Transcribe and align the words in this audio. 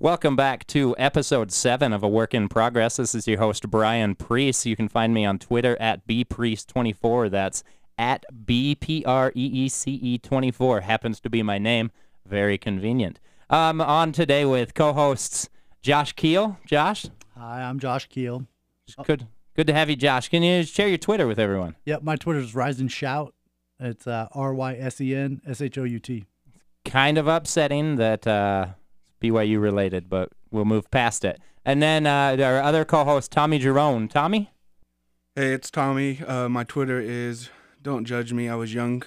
Welcome 0.00 0.34
back 0.34 0.66
to 0.68 0.96
episode 0.96 1.52
seven 1.52 1.92
of 1.92 2.02
A 2.02 2.08
Work 2.08 2.32
in 2.32 2.48
Progress. 2.48 2.96
This 2.96 3.14
is 3.14 3.28
your 3.28 3.38
host, 3.38 3.68
Brian 3.68 4.14
Preece. 4.14 4.64
You 4.64 4.74
can 4.74 4.88
find 4.88 5.12
me 5.12 5.26
on 5.26 5.38
Twitter 5.38 5.76
at 5.78 6.06
bpreece24. 6.06 7.30
That's 7.30 7.62
at 7.98 8.24
B 8.46 8.74
P 8.74 9.04
R 9.04 9.30
E 9.36 9.44
E 9.44 9.68
C 9.68 9.90
E 9.90 10.16
24. 10.16 10.80
Happens 10.80 11.20
to 11.20 11.28
be 11.28 11.42
my 11.42 11.58
name. 11.58 11.90
Very 12.24 12.56
convenient. 12.56 13.20
I'm 13.50 13.82
on 13.82 14.12
today 14.12 14.46
with 14.46 14.72
co 14.72 14.94
hosts 14.94 15.50
Josh 15.82 16.14
Keel. 16.14 16.56
Josh? 16.64 17.04
Hi, 17.36 17.60
I'm 17.60 17.78
Josh 17.78 18.06
Keel. 18.06 18.46
Good, 19.04 19.26
good 19.54 19.66
to 19.66 19.74
have 19.74 19.90
you, 19.90 19.96
Josh. 19.96 20.30
Can 20.30 20.42
you 20.42 20.62
share 20.62 20.88
your 20.88 20.96
Twitter 20.96 21.26
with 21.26 21.38
everyone? 21.38 21.76
Yep, 21.84 22.04
my 22.04 22.16
Twitter 22.16 22.40
is 22.40 22.54
Rise 22.54 22.80
and 22.80 22.90
Shout. 22.90 23.34
It's 23.78 24.06
uh, 24.06 24.28
R 24.32 24.54
Y 24.54 24.76
S 24.76 24.98
E 25.02 25.14
N 25.14 25.42
S 25.46 25.60
H 25.60 25.76
O 25.76 25.84
U 25.84 25.98
T. 25.98 26.24
Kind 26.86 27.18
of 27.18 27.28
upsetting 27.28 27.96
that 27.96 28.26
uh, 28.26 28.68
BYU 29.20 29.60
related, 29.60 30.08
but 30.08 30.30
we'll 30.50 30.64
move 30.64 30.90
past 30.90 31.24
it. 31.24 31.40
And 31.64 31.82
then 31.82 32.06
uh, 32.06 32.36
our 32.40 32.60
other 32.60 32.84
co 32.84 33.04
host, 33.04 33.30
Tommy 33.30 33.58
Jerome. 33.58 34.08
Tommy? 34.08 34.50
Hey, 35.36 35.52
it's 35.52 35.70
Tommy. 35.70 36.20
Uh, 36.26 36.48
my 36.48 36.64
Twitter 36.64 37.00
is 37.00 37.50
Don't 37.82 38.04
Judge 38.04 38.32
Me. 38.32 38.48
I 38.48 38.54
was 38.56 38.72
young 38.74 39.02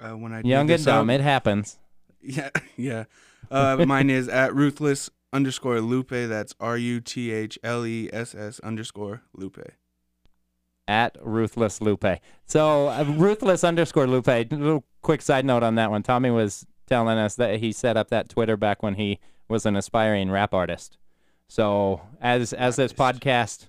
uh, 0.00 0.10
when 0.10 0.32
I 0.32 0.42
did 0.42 0.48
Young 0.48 0.60
and 0.62 0.70
this 0.70 0.84
dumb. 0.84 1.08
up. 1.10 1.14
It 1.14 1.20
happens. 1.22 1.78
Yeah, 2.24 2.50
yeah. 2.76 3.04
Uh, 3.50 3.84
mine 3.84 4.08
is 4.08 4.28
at 4.28 4.54
ruthless 4.54 5.10
underscore 5.32 5.80
Lupe. 5.80 6.10
That's 6.10 6.54
R 6.60 6.76
U 6.78 7.00
T 7.00 7.32
H 7.32 7.58
L 7.64 7.84
E 7.84 8.08
S 8.12 8.32
S 8.32 8.60
underscore 8.60 9.22
Lupe. 9.34 9.58
at 10.86 11.16
Ruthless 11.20 11.80
Lupe. 11.80 12.04
So 12.46 12.86
uh, 12.88 13.04
Ruthless 13.16 13.64
underscore 13.64 14.06
Lupe. 14.06 14.28
A 14.28 14.44
little 14.50 14.84
quick 15.02 15.20
side 15.22 15.44
note 15.44 15.62
on 15.64 15.74
that 15.74 15.90
one. 15.90 16.02
Tommy 16.04 16.30
was 16.30 16.64
telling 16.86 17.18
us 17.18 17.34
that 17.36 17.58
he 17.58 17.72
set 17.72 17.96
up 17.96 18.08
that 18.10 18.28
Twitter 18.28 18.56
back 18.56 18.82
when 18.84 18.94
he 18.94 19.18
was 19.48 19.66
an 19.66 19.76
aspiring 19.76 20.30
rap 20.30 20.54
artist. 20.54 20.98
So 21.48 22.00
as 22.20 22.52
as 22.52 22.76
this 22.76 22.92
podcast 22.92 23.66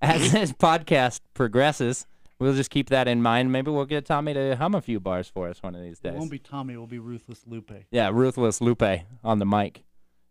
as 0.00 0.32
this 0.32 0.52
podcast 0.52 1.20
progresses, 1.34 2.06
we'll 2.38 2.54
just 2.54 2.70
keep 2.70 2.88
that 2.88 3.06
in 3.06 3.22
mind. 3.22 3.52
Maybe 3.52 3.70
we'll 3.70 3.84
get 3.84 4.06
Tommy 4.06 4.34
to 4.34 4.56
hum 4.56 4.74
a 4.74 4.80
few 4.80 5.00
bars 5.00 5.28
for 5.28 5.48
us 5.48 5.62
one 5.62 5.74
of 5.74 5.82
these 5.82 5.98
days. 5.98 6.14
It 6.14 6.18
won't 6.18 6.30
be 6.30 6.38
Tommy, 6.38 6.74
it 6.74 6.78
will 6.78 6.86
be 6.86 6.98
Ruthless 6.98 7.46
Lupe. 7.46 7.72
Yeah, 7.90 8.10
Ruthless 8.12 8.60
Lupe 8.60 9.02
on 9.22 9.38
the 9.38 9.46
mic. 9.46 9.82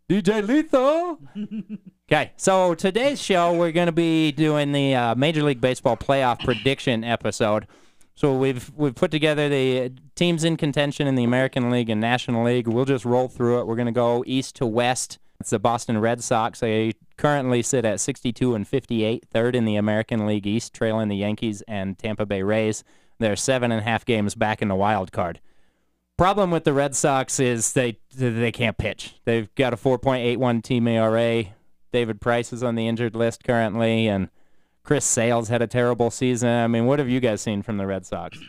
DJ 0.09 0.45
Lethal. 0.45 1.19
okay, 2.11 2.31
so 2.35 2.73
today's 2.73 3.21
show 3.21 3.53
we're 3.53 3.71
going 3.71 3.85
to 3.85 3.91
be 3.91 4.31
doing 4.31 4.71
the 4.71 4.95
uh, 4.95 5.15
Major 5.15 5.43
League 5.43 5.61
Baseball 5.61 5.95
playoff 5.95 6.43
prediction 6.43 7.03
episode. 7.03 7.67
So 8.19 8.35
we've 8.35 8.69
we've 8.75 8.95
put 8.95 9.11
together 9.11 9.47
the 9.47 9.93
teams 10.13 10.43
in 10.43 10.57
contention 10.57 11.07
in 11.07 11.15
the 11.15 11.23
American 11.23 11.71
League 11.71 11.89
and 11.89 12.01
National 12.01 12.43
League. 12.43 12.67
We'll 12.67 12.83
just 12.83 13.05
roll 13.05 13.29
through 13.29 13.61
it. 13.61 13.65
We're 13.65 13.77
going 13.77 13.85
to 13.85 13.93
go 13.93 14.25
east 14.27 14.57
to 14.57 14.65
west. 14.65 15.19
It's 15.39 15.51
the 15.51 15.57
Boston 15.59 15.97
Red 15.99 16.21
Sox. 16.21 16.59
They 16.59 16.95
currently 17.15 17.61
sit 17.61 17.85
at 17.85 18.01
62 18.01 18.55
and 18.55 18.67
58, 18.67 19.25
third 19.31 19.55
in 19.55 19.63
the 19.63 19.77
American 19.77 20.25
League 20.25 20.45
East, 20.45 20.73
trailing 20.73 21.07
the 21.07 21.15
Yankees 21.15 21.63
and 21.65 21.97
Tampa 21.97 22.25
Bay 22.25 22.43
Rays. 22.43 22.83
They're 23.19 23.37
seven 23.37 23.71
and 23.71 23.79
a 23.79 23.85
half 23.85 24.03
games 24.03 24.35
back 24.35 24.61
in 24.61 24.67
the 24.67 24.75
wild 24.75 25.13
card. 25.13 25.39
Problem 26.17 26.51
with 26.51 26.65
the 26.65 26.73
Red 26.73 26.97
Sox 26.97 27.39
is 27.39 27.71
they 27.71 27.99
they 28.13 28.51
can't 28.51 28.77
pitch. 28.77 29.15
They've 29.23 29.55
got 29.55 29.71
a 29.71 29.77
4.81 29.77 30.61
team 30.61 30.89
ERA. 30.89 31.45
David 31.93 32.19
Price 32.19 32.51
is 32.51 32.63
on 32.63 32.75
the 32.75 32.85
injured 32.85 33.15
list 33.15 33.45
currently, 33.45 34.09
and 34.09 34.27
Chris 34.89 35.05
Sales 35.05 35.49
had 35.49 35.61
a 35.61 35.67
terrible 35.67 36.09
season. 36.09 36.49
I 36.49 36.65
mean, 36.65 36.87
what 36.87 36.97
have 36.97 37.07
you 37.07 37.19
guys 37.19 37.41
seen 37.41 37.61
from 37.61 37.77
the 37.77 37.85
Red 37.85 38.07
Sox? 38.07 38.39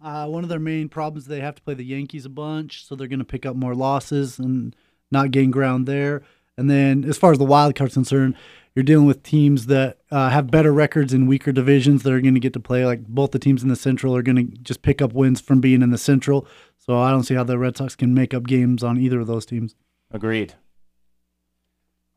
Uh, 0.00 0.28
one 0.28 0.44
of 0.44 0.48
their 0.48 0.60
main 0.60 0.88
problems 0.88 1.26
they 1.26 1.40
have 1.40 1.56
to 1.56 1.62
play 1.62 1.74
the 1.74 1.84
Yankees 1.84 2.24
a 2.24 2.28
bunch, 2.28 2.86
so 2.86 2.94
they're 2.94 3.08
going 3.08 3.18
to 3.18 3.24
pick 3.24 3.44
up 3.44 3.56
more 3.56 3.74
losses 3.74 4.38
and 4.38 4.76
not 5.10 5.32
gain 5.32 5.50
ground 5.50 5.88
there. 5.88 6.22
And 6.56 6.70
then, 6.70 7.02
as 7.02 7.18
far 7.18 7.32
as 7.32 7.38
the 7.38 7.44
wild 7.44 7.74
card's 7.74 7.94
concerned, 7.94 8.36
you're 8.76 8.84
dealing 8.84 9.06
with 9.08 9.24
teams 9.24 9.66
that 9.66 9.98
uh, 10.12 10.28
have 10.30 10.52
better 10.52 10.72
records 10.72 11.12
in 11.12 11.26
weaker 11.26 11.50
divisions 11.50 12.04
that 12.04 12.12
are 12.12 12.20
going 12.20 12.34
to 12.34 12.38
get 12.38 12.52
to 12.52 12.60
play. 12.60 12.86
Like 12.86 13.04
both 13.08 13.32
the 13.32 13.40
teams 13.40 13.64
in 13.64 13.68
the 13.68 13.74
Central 13.74 14.14
are 14.14 14.22
going 14.22 14.36
to 14.36 14.56
just 14.58 14.82
pick 14.82 15.02
up 15.02 15.12
wins 15.14 15.40
from 15.40 15.60
being 15.60 15.82
in 15.82 15.90
the 15.90 15.98
Central. 15.98 16.46
So 16.76 16.96
I 16.96 17.10
don't 17.10 17.24
see 17.24 17.34
how 17.34 17.42
the 17.42 17.58
Red 17.58 17.76
Sox 17.76 17.96
can 17.96 18.14
make 18.14 18.32
up 18.32 18.44
games 18.44 18.84
on 18.84 18.98
either 18.98 19.18
of 19.18 19.26
those 19.26 19.44
teams. 19.44 19.74
Agreed. 20.12 20.54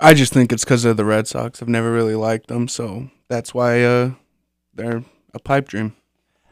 I 0.01 0.15
just 0.15 0.33
think 0.33 0.51
it's 0.51 0.65
because 0.65 0.83
of 0.83 0.97
the 0.97 1.05
Red 1.05 1.27
Sox. 1.27 1.61
I've 1.61 1.69
never 1.69 1.91
really 1.91 2.15
liked 2.15 2.47
them, 2.47 2.67
so 2.67 3.09
that's 3.29 3.53
why 3.53 3.83
uh, 3.83 4.11
they're 4.73 5.03
a 5.33 5.39
pipe 5.39 5.67
dream. 5.67 5.95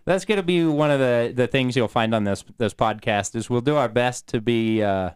That's 0.05 0.23
going 0.23 0.37
to 0.37 0.43
be 0.43 0.63
one 0.63 0.91
of 0.91 0.99
the, 0.99 1.33
the 1.35 1.47
things 1.47 1.75
you'll 1.75 1.87
find 1.87 2.13
on 2.13 2.23
this 2.23 2.43
this 2.57 2.73
podcast 2.73 3.35
is 3.35 3.49
we'll 3.49 3.61
do 3.61 3.75
our 3.75 3.89
best 3.89 4.27
to 4.27 4.39
be 4.39 4.83
uh, 4.83 5.11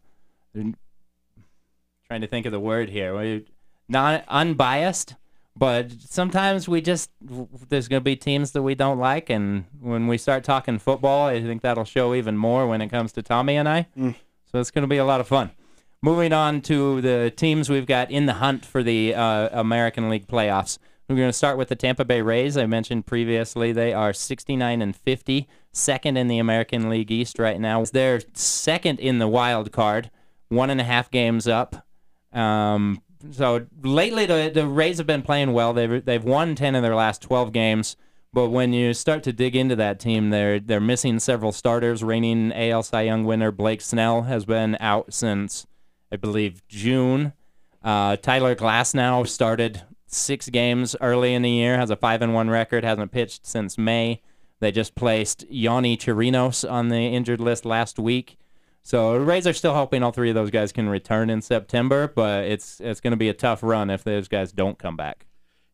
trying 0.54 2.22
to 2.22 2.28
think 2.28 2.46
of 2.46 2.52
the 2.52 2.60
word 2.60 2.90
here. 2.90 3.16
We 3.18 3.46
not 3.88 4.24
unbiased, 4.28 5.16
but 5.56 5.92
sometimes 5.92 6.68
we 6.68 6.82
just 6.82 7.12
there's 7.22 7.88
going 7.88 8.02
to 8.02 8.04
be 8.04 8.16
teams 8.16 8.52
that 8.52 8.64
we 8.64 8.74
don't 8.74 9.00
like, 9.00 9.30
and 9.30 9.66
when 9.80 10.08
we 10.08 10.18
start 10.18 10.44
talking 10.44 10.80
football, 10.80 11.28
I 11.28 11.42
think 11.42 11.62
that'll 11.62 11.86
show 11.86 12.16
even 12.16 12.36
more 12.38 12.68
when 12.68 12.82
it 12.82 12.90
comes 12.90 13.12
to 13.14 13.22
Tommy 13.22 13.58
and 13.58 13.70
I. 13.70 13.88
Mm. 13.98 14.16
So 14.52 14.60
it's 14.60 14.72
going 14.72 14.84
to 14.84 14.88
be 14.88 14.98
a 14.98 15.06
lot 15.06 15.22
of 15.22 15.28
fun. 15.28 15.52
Moving 16.04 16.34
on 16.34 16.60
to 16.64 17.00
the 17.00 17.32
teams 17.34 17.70
we've 17.70 17.86
got 17.86 18.12
in 18.12 18.26
the 18.26 18.34
hunt 18.34 18.66
for 18.66 18.84
the 18.84 19.16
uh, 19.16 19.48
American 19.58 20.10
League 20.10 20.28
playoffs. 20.28 20.78
We're 21.08 21.16
going 21.16 21.30
to 21.30 21.34
start 21.34 21.58
with 21.58 21.70
the 21.70 21.78
Tampa 21.78 22.04
Bay 22.04 22.22
Rays. 22.22 22.58
I 22.58 22.66
mentioned 22.66 23.06
previously 23.06 23.72
they 23.72 23.94
are 23.94 24.12
69 24.12 24.82
and 24.82 24.94
50, 24.94 25.48
second 25.72 26.18
in 26.18 26.28
the 26.28 26.40
American 26.40 26.90
League 26.90 27.10
East 27.10 27.40
right 27.40 27.58
now. 27.58 27.86
They're 27.86 28.20
second 28.34 29.00
in 29.00 29.20
the 29.20 29.30
wild 29.30 29.72
card, 29.72 30.12
one 30.50 30.70
and 30.70 30.82
a 30.82 30.84
half 30.84 31.10
games 31.10 31.48
up. 31.48 31.88
Um, 32.34 33.02
so 33.32 33.66
lately, 33.82 34.26
the, 34.26 34.52
the 34.54 34.68
Rays 34.68 34.98
have 34.98 35.08
been 35.08 35.22
playing 35.22 35.54
well. 35.54 35.72
They've 35.72 36.04
they've 36.04 36.22
won 36.22 36.56
10 36.56 36.76
of 36.76 36.84
their 36.84 36.96
last 36.96 37.22
12 37.22 37.54
games. 37.54 37.96
But 38.34 38.50
when 38.50 38.74
you 38.74 38.94
start 38.94 39.24
to 39.24 39.32
dig 39.32 39.56
into 39.56 39.78
that 39.78 40.02
team, 40.02 40.32
they're 40.32 40.60
they're 40.60 40.82
missing 40.82 41.20
several 41.20 41.54
starters. 41.54 42.04
Reigning 42.04 42.52
AL 42.52 42.84
Cy 42.84 43.04
Young 43.04 43.24
winner 43.24 43.52
Blake 43.52 43.80
Snell 43.80 44.24
has 44.24 44.44
been 44.44 44.76
out 44.82 45.14
since 45.14 45.66
I 46.14 46.16
believe 46.16 46.66
June. 46.68 47.34
Uh, 47.84 48.16
Tyler 48.18 48.56
Glasnow 48.56 49.28
started 49.28 49.82
six 50.06 50.48
games 50.48 50.96
early 51.02 51.34
in 51.34 51.42
the 51.42 51.50
year, 51.50 51.76
has 51.76 51.90
a 51.90 51.96
five 51.96 52.22
and 52.22 52.36
one 52.36 52.52
record, 52.52 52.84
hasn't 52.84 53.12
pitched 53.12 53.48
since 53.48 53.80
May. 53.80 54.22
They 54.60 54.72
just 54.72 54.94
placed 54.94 55.50
Yonny 55.50 55.98
Chirinos 55.98 56.70
on 56.72 56.90
the 56.90 56.98
injured 56.98 57.42
list 57.42 57.66
last 57.66 57.98
week. 57.98 58.38
So 58.84 59.16
Rays 59.16 59.48
are 59.48 59.54
still 59.54 59.74
hoping 59.74 60.04
all 60.04 60.12
three 60.12 60.30
of 60.30 60.36
those 60.36 60.52
guys 60.52 60.72
can 60.72 60.88
return 60.88 61.32
in 61.32 61.42
September, 61.42 62.08
but 62.08 62.46
it's 62.46 62.80
it's 62.80 63.02
going 63.02 63.12
to 63.12 63.18
be 63.18 63.30
a 63.30 63.34
tough 63.34 63.64
run 63.64 63.90
if 63.90 64.04
those 64.04 64.28
guys 64.28 64.52
don't 64.52 64.78
come 64.78 64.96
back. 64.96 65.26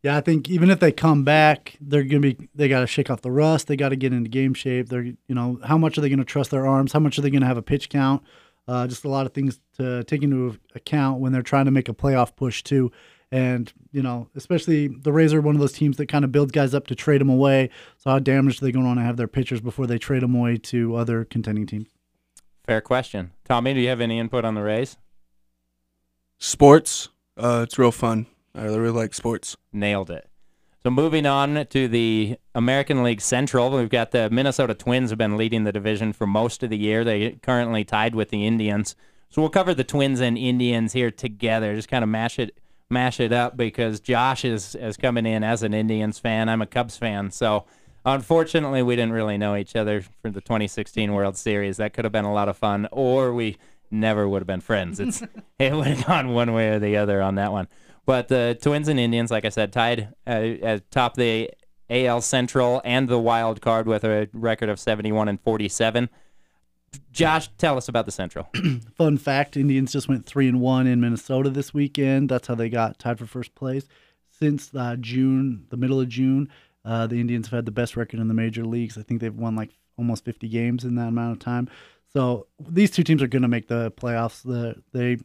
Yeah, 0.04 0.16
I 0.16 0.22
think 0.22 0.50
even 0.50 0.70
if 0.70 0.80
they 0.80 0.94
come 0.94 1.26
back, 1.26 1.76
they're 1.82 2.04
gonna 2.04 2.22
be 2.22 2.50
they 2.56 2.70
got 2.70 2.80
to 2.80 2.88
shake 2.88 3.10
off 3.10 3.22
the 3.22 3.32
rust. 3.32 3.68
They 3.68 3.76
got 3.76 3.90
to 3.90 3.98
get 3.98 4.14
into 4.14 4.30
game 4.30 4.54
shape. 4.54 4.88
They're 4.88 5.04
you 5.04 5.18
know 5.28 5.60
how 5.66 5.78
much 5.78 5.98
are 5.98 6.02
they 6.02 6.08
going 6.10 6.20
to 6.20 6.26
trust 6.26 6.52
their 6.52 6.66
arms? 6.66 6.94
How 6.94 7.00
much 7.00 7.20
are 7.20 7.22
they 7.22 7.30
going 7.30 7.42
to 7.42 7.48
have 7.48 7.58
a 7.58 7.62
pitch 7.62 7.90
count? 7.90 8.24
Uh, 8.70 8.86
just 8.86 9.04
a 9.04 9.10
lot 9.10 9.26
of 9.26 9.34
things 9.34 9.60
to 9.78 10.04
take 10.04 10.22
into 10.22 10.56
account 10.76 11.20
when 11.20 11.32
they're 11.32 11.42
trying 11.42 11.66
to 11.66 11.72
make 11.72 11.90
a 11.90 11.94
playoff 11.94 12.36
push 12.36 12.62
too. 12.62 12.92
And 13.32 13.74
you 13.92 14.04
know, 14.04 14.28
especially 14.36 14.88
the 14.88 15.12
Rays 15.12 15.34
are 15.34 15.42
one 15.42 15.56
of 15.56 15.60
those 15.60 15.72
teams 15.72 15.98
that 15.98 16.06
kind 16.06 16.24
of 16.24 16.32
builds 16.32 16.52
guys 16.52 16.76
up 16.76 16.86
to 16.88 16.94
trade 16.96 17.20
them 17.20 17.30
away. 17.30 17.72
So 17.98 18.12
how 18.12 18.20
damaged 18.20 18.62
are 18.62 18.66
they 18.66 18.72
going 18.72 18.84
to 18.84 18.88
want 18.88 19.00
to 19.00 19.04
have 19.04 19.18
their 19.18 19.28
pitchers 19.28 19.60
before 19.60 19.88
they 19.88 19.98
trade 19.98 20.22
them 20.22 20.36
away 20.36 20.58
to 20.58 20.96
other 20.96 21.26
contending 21.26 21.66
teams? 21.66 21.88
Fair 22.64 22.80
question. 22.80 23.32
Tommy, 23.44 23.74
do 23.74 23.80
you 23.80 23.90
have 23.90 24.02
any 24.02 24.20
input 24.20 24.46
on 24.46 24.54
the 24.54 24.62
Rays? 24.62 24.98
Sports, 26.38 27.10
uh, 27.38 27.62
it's 27.64 27.80
real 27.80 27.92
fun. 27.92 28.28
I 28.54 28.66
really 28.66 28.92
like 28.92 29.16
sports. 29.16 29.58
Nailed 29.74 30.12
it. 30.12 30.29
So 30.84 30.90
moving 30.90 31.26
on 31.26 31.66
to 31.72 31.88
the 31.90 32.38
American 32.56 33.04
League 33.04 33.20
Central, 33.20 33.70
we've 33.70 33.90
got 33.90 34.12
the 34.12 34.30
Minnesota 34.30 34.74
Twins 34.74 35.10
have 35.10 35.18
been 35.18 35.36
leading 35.36 35.66
the 35.66 35.74
division 35.74 36.14
for 36.14 36.26
most 36.26 36.64
of 36.64 36.70
the 36.70 36.78
year. 36.78 37.04
They 37.04 37.32
currently 37.42 37.84
tied 37.84 38.16
with 38.16 38.30
the 38.30 38.48
Indians. 38.48 38.96
So 39.30 39.42
we'll 39.42 39.50
cover 39.50 39.74
the 39.74 39.84
Twins 39.84 40.22
and 40.22 40.38
Indians 40.38 40.94
here 40.94 41.12
together. 41.12 41.76
Just 41.76 41.90
kind 41.90 42.04
of 42.04 42.10
mash 42.10 42.40
it 42.40 42.58
mash 42.90 43.20
it 43.20 43.34
up 43.34 43.58
because 43.58 44.00
Josh 44.00 44.46
is 44.46 44.74
is 44.76 44.96
coming 44.96 45.26
in 45.26 45.44
as 45.44 45.64
an 45.64 45.74
Indians 45.74 46.18
fan. 46.18 46.48
I'm 46.48 46.62
a 46.62 46.66
Cubs 46.66 46.98
fan. 46.98 47.30
So 47.32 47.66
unfortunately, 48.06 48.82
we 48.82 48.96
didn't 48.96 49.12
really 49.12 49.38
know 49.38 49.58
each 49.58 49.76
other 49.76 50.02
for 50.22 50.32
the 50.32 50.40
2016 50.40 51.14
World 51.14 51.36
Series. 51.36 51.76
That 51.76 51.92
could 51.92 52.06
have 52.06 52.14
been 52.14 52.24
a 52.24 52.34
lot 52.34 52.48
of 52.48 52.56
fun, 52.58 52.88
or 52.94 53.34
we 53.34 53.58
never 53.92 54.30
would 54.30 54.42
have 54.42 54.48
been 54.48 54.62
friends. 54.62 55.02
It's 55.02 55.22
it 55.60 55.74
would 55.74 55.88
have 55.88 56.06
gone 56.06 56.30
one 56.30 56.54
way 56.54 56.70
or 56.70 56.80
the 56.80 56.96
other 56.96 57.22
on 57.22 57.36
that 57.36 57.52
one. 57.52 57.68
But 58.10 58.28
the 58.28 58.58
Twins 58.60 58.88
and 58.88 59.00
Indians, 59.00 59.30
like 59.30 59.46
I 59.46 59.50
said, 59.50 59.72
tied 59.72 60.16
uh, 60.26 60.32
at 60.32 60.90
top 60.90 61.14
the 61.14 61.52
AL 61.92 62.22
Central 62.22 62.82
and 62.84 63.08
the 63.08 63.20
wild 63.20 63.62
card 63.62 63.86
with 63.86 64.04
a 64.04 64.28
record 64.34 64.68
of 64.68 64.80
71 64.80 65.30
and 65.30 65.40
47. 65.40 66.10
Josh, 67.12 67.52
tell 67.60 67.78
us 67.78 67.88
about 67.88 68.08
the 68.08 68.12
Central. 68.12 68.50
Fun 68.96 69.20
fact: 69.20 69.58
Indians 69.58 69.92
just 69.92 70.10
went 70.10 70.26
three 70.26 70.48
and 70.48 70.60
one 70.60 70.88
in 70.88 71.00
Minnesota 71.00 71.52
this 71.52 71.72
weekend. 71.72 72.30
That's 72.30 72.48
how 72.48 72.56
they 72.56 72.68
got 72.68 72.98
tied 72.98 73.20
for 73.20 73.28
first 73.28 73.54
place. 73.54 73.88
Since 74.32 74.74
uh, 74.74 74.96
June, 75.00 75.68
the 75.70 75.78
middle 75.78 76.02
of 76.02 76.10
June, 76.10 76.50
uh, 76.84 77.06
the 77.06 77.22
Indians 77.22 77.46
have 77.50 77.58
had 77.58 77.66
the 77.68 77.72
best 77.72 77.96
record 77.96 78.20
in 78.20 78.28
the 78.28 78.34
major 78.34 78.66
leagues. 78.66 78.98
I 78.98 79.04
think 79.04 79.22
they've 79.22 79.32
won 79.32 79.56
like 79.56 79.78
almost 80.00 80.26
50 80.26 80.48
games 80.50 80.84
in 80.84 80.96
that 80.96 81.10
amount 81.10 81.34
of 81.34 81.40
time. 81.40 81.70
So 82.12 82.48
these 82.60 82.90
two 82.90 83.04
teams 83.04 83.22
are 83.22 83.28
going 83.28 83.44
to 83.44 83.48
make 83.48 83.68
the 83.68 83.92
playoffs. 83.92 84.42
The, 84.42 84.82
they 84.94 85.20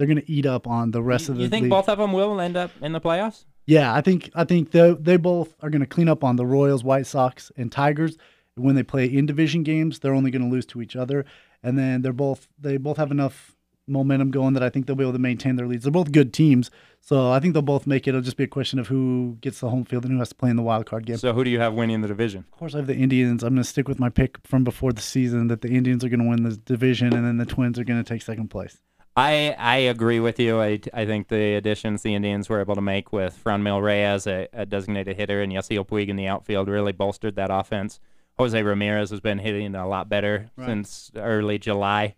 they're 0.00 0.06
going 0.06 0.16
to 0.16 0.32
eat 0.32 0.46
up 0.46 0.66
on 0.66 0.92
the 0.92 1.02
rest 1.02 1.28
You, 1.28 1.32
of 1.32 1.36
the 1.36 1.42
you 1.44 1.50
think 1.50 1.64
league. 1.64 1.70
both 1.70 1.90
of 1.90 1.98
them 1.98 2.14
will 2.14 2.40
end 2.40 2.56
up 2.56 2.70
in 2.80 2.92
the 2.92 3.00
playoffs? 3.02 3.44
Yeah, 3.66 3.94
I 3.94 4.00
think 4.00 4.30
I 4.34 4.44
think 4.44 4.70
they 4.70 4.94
they 4.94 5.18
both 5.18 5.54
are 5.60 5.68
going 5.68 5.82
to 5.82 5.86
clean 5.86 6.08
up 6.08 6.24
on 6.24 6.36
the 6.36 6.46
Royals, 6.46 6.82
White 6.82 7.06
Sox, 7.06 7.52
and 7.58 7.70
Tigers. 7.70 8.16
When 8.54 8.76
they 8.76 8.82
play 8.82 9.04
in 9.04 9.26
division 9.26 9.62
games, 9.62 9.98
they're 9.98 10.14
only 10.14 10.30
going 10.30 10.42
to 10.42 10.48
lose 10.48 10.64
to 10.66 10.80
each 10.80 10.96
other, 10.96 11.26
and 11.62 11.76
then 11.78 12.00
they're 12.00 12.14
both 12.14 12.48
they 12.58 12.78
both 12.78 12.96
have 12.96 13.10
enough 13.10 13.54
momentum 13.86 14.30
going 14.30 14.54
that 14.54 14.62
I 14.62 14.70
think 14.70 14.86
they'll 14.86 14.96
be 14.96 15.04
able 15.04 15.12
to 15.12 15.18
maintain 15.18 15.56
their 15.56 15.66
leads. 15.66 15.82
They're 15.84 15.92
both 15.92 16.12
good 16.12 16.32
teams, 16.32 16.70
so 17.00 17.30
I 17.30 17.40
think 17.40 17.52
they'll 17.52 17.60
both 17.62 17.86
make 17.86 18.06
it. 18.06 18.10
It'll 18.10 18.22
just 18.22 18.38
be 18.38 18.44
a 18.44 18.48
question 18.48 18.78
of 18.78 18.88
who 18.88 19.36
gets 19.42 19.60
the 19.60 19.68
home 19.68 19.84
field 19.84 20.04
and 20.04 20.14
who 20.14 20.18
has 20.20 20.30
to 20.30 20.34
play 20.34 20.48
in 20.48 20.56
the 20.56 20.62
wild 20.62 20.86
card 20.86 21.04
game. 21.04 21.18
So 21.18 21.34
who 21.34 21.44
do 21.44 21.50
you 21.50 21.60
have 21.60 21.74
winning 21.74 22.00
the 22.00 22.08
division? 22.08 22.46
Of 22.52 22.58
course, 22.58 22.74
I 22.74 22.78
have 22.78 22.86
the 22.86 22.96
Indians. 22.96 23.42
I'm 23.42 23.50
going 23.54 23.62
to 23.62 23.68
stick 23.68 23.86
with 23.86 23.98
my 24.00 24.08
pick 24.08 24.38
from 24.46 24.64
before 24.64 24.92
the 24.94 25.02
season 25.02 25.48
that 25.48 25.60
the 25.60 25.68
Indians 25.68 26.02
are 26.04 26.08
going 26.08 26.20
to 26.22 26.28
win 26.28 26.42
the 26.44 26.56
division, 26.56 27.12
and 27.14 27.26
then 27.26 27.36
the 27.36 27.46
Twins 27.46 27.78
are 27.78 27.84
going 27.84 28.02
to 28.02 28.08
take 28.08 28.22
second 28.22 28.48
place. 28.48 28.78
I 29.20 29.54
I 29.58 29.76
agree 29.76 30.20
with 30.20 30.38
you. 30.38 30.60
I, 30.60 30.80
I 30.94 31.04
think 31.04 31.28
the 31.28 31.54
additions 31.54 32.02
the 32.02 32.14
Indians 32.14 32.48
were 32.48 32.60
able 32.60 32.74
to 32.74 32.80
make 32.80 33.12
with 33.12 33.38
Franmil 33.42 33.82
Reyes, 33.82 34.26
a, 34.26 34.48
a 34.52 34.64
designated 34.66 35.16
hitter, 35.16 35.42
and 35.42 35.52
Yasiel 35.52 35.86
Puig 35.86 36.08
in 36.08 36.16
the 36.16 36.26
outfield 36.26 36.68
really 36.68 36.92
bolstered 36.92 37.36
that 37.36 37.50
offense. 37.50 38.00
Jose 38.38 38.62
Ramirez 38.62 39.10
has 39.10 39.20
been 39.20 39.38
hitting 39.38 39.74
a 39.74 39.86
lot 39.86 40.08
better 40.08 40.50
Right. 40.56 40.66
since 40.66 41.10
early 41.16 41.58
July. 41.58 42.14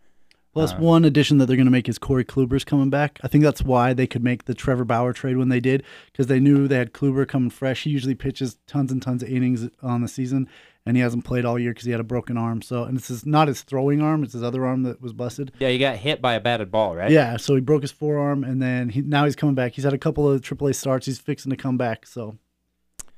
Plus, 0.52 0.72
Uh, 0.74 0.76
one 0.76 1.04
addition 1.06 1.38
that 1.38 1.46
they're 1.46 1.56
going 1.56 1.64
to 1.72 1.72
make 1.72 1.88
is 1.88 1.98
Corey 1.98 2.24
Kluber's 2.26 2.62
coming 2.62 2.90
back. 2.90 3.18
I 3.24 3.28
think 3.28 3.42
that's 3.42 3.62
why 3.62 3.94
they 3.94 4.06
could 4.06 4.22
make 4.22 4.44
the 4.44 4.54
Trevor 4.54 4.84
Bauer 4.84 5.12
trade 5.14 5.38
when 5.38 5.48
they 5.48 5.60
did, 5.60 5.82
because 6.12 6.26
they 6.26 6.38
knew 6.38 6.68
they 6.68 6.76
had 6.76 6.92
Kluber 6.92 7.26
coming 7.26 7.48
fresh. 7.50 7.84
He 7.84 7.90
usually 7.90 8.14
pitches 8.14 8.58
tons 8.66 8.92
and 8.92 9.00
tons 9.00 9.22
of 9.22 9.30
innings 9.30 9.68
on 9.82 10.02
the 10.02 10.08
season, 10.08 10.46
and 10.84 10.96
he 10.96 11.02
hasn't 11.02 11.24
played 11.24 11.44
all 11.44 11.58
year 11.58 11.72
because 11.72 11.84
he 11.84 11.92
had 11.92 12.00
a 12.00 12.04
broken 12.04 12.36
arm. 12.36 12.62
So, 12.62 12.84
and 12.84 12.96
this 12.96 13.10
is 13.10 13.24
not 13.26 13.48
his 13.48 13.62
throwing 13.62 14.00
arm; 14.00 14.22
it's 14.22 14.32
his 14.32 14.42
other 14.42 14.64
arm 14.64 14.82
that 14.84 15.00
was 15.00 15.12
busted. 15.12 15.52
Yeah, 15.58 15.68
he 15.68 15.78
got 15.78 15.96
hit 15.96 16.20
by 16.20 16.34
a 16.34 16.40
batted 16.40 16.70
ball, 16.70 16.96
right? 16.96 17.10
Yeah, 17.10 17.36
so 17.36 17.54
he 17.54 17.60
broke 17.60 17.82
his 17.82 17.92
forearm, 17.92 18.44
and 18.44 18.60
then 18.60 18.90
he, 18.90 19.00
now 19.00 19.24
he's 19.24 19.36
coming 19.36 19.54
back. 19.54 19.72
He's 19.72 19.84
had 19.84 19.94
a 19.94 19.98
couple 19.98 20.30
of 20.30 20.40
AAA 20.40 20.74
starts. 20.74 21.06
He's 21.06 21.18
fixing 21.18 21.50
to 21.50 21.56
come 21.56 21.76
back. 21.76 22.06
So, 22.06 22.36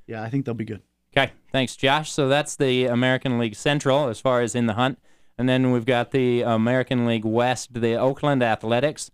yeah, 0.06 0.22
I 0.22 0.30
think 0.30 0.44
they'll 0.44 0.54
be 0.54 0.64
good. 0.64 0.82
Okay, 1.16 1.32
thanks, 1.52 1.76
Josh. 1.76 2.10
So 2.10 2.28
that's 2.28 2.56
the 2.56 2.86
American 2.86 3.38
League 3.38 3.54
Central 3.54 4.08
as 4.08 4.20
far 4.20 4.40
as 4.40 4.54
in 4.54 4.66
the 4.66 4.74
hunt. 4.74 4.98
And 5.38 5.48
then 5.48 5.70
we've 5.72 5.86
got 5.86 6.10
the 6.10 6.42
American 6.42 7.06
League 7.06 7.24
West, 7.24 7.74
the 7.74 7.94
Oakland 7.94 8.42
Athletics 8.42 9.10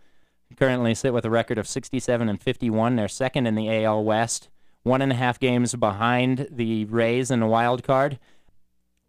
currently 0.56 0.94
sit 0.94 1.12
with 1.12 1.24
a 1.24 1.30
record 1.30 1.58
of 1.58 1.68
67 1.68 2.28
and 2.28 2.40
51. 2.40 2.96
They're 2.96 3.08
second 3.08 3.46
in 3.46 3.54
the 3.54 3.84
AL 3.84 4.04
West, 4.04 4.48
one 4.82 5.02
and 5.02 5.12
a 5.12 5.16
half 5.16 5.38
games 5.38 5.74
behind 5.74 6.48
the 6.50 6.84
Rays 6.86 7.30
in 7.30 7.40
the 7.40 7.46
wild 7.46 7.82
card. 7.82 8.18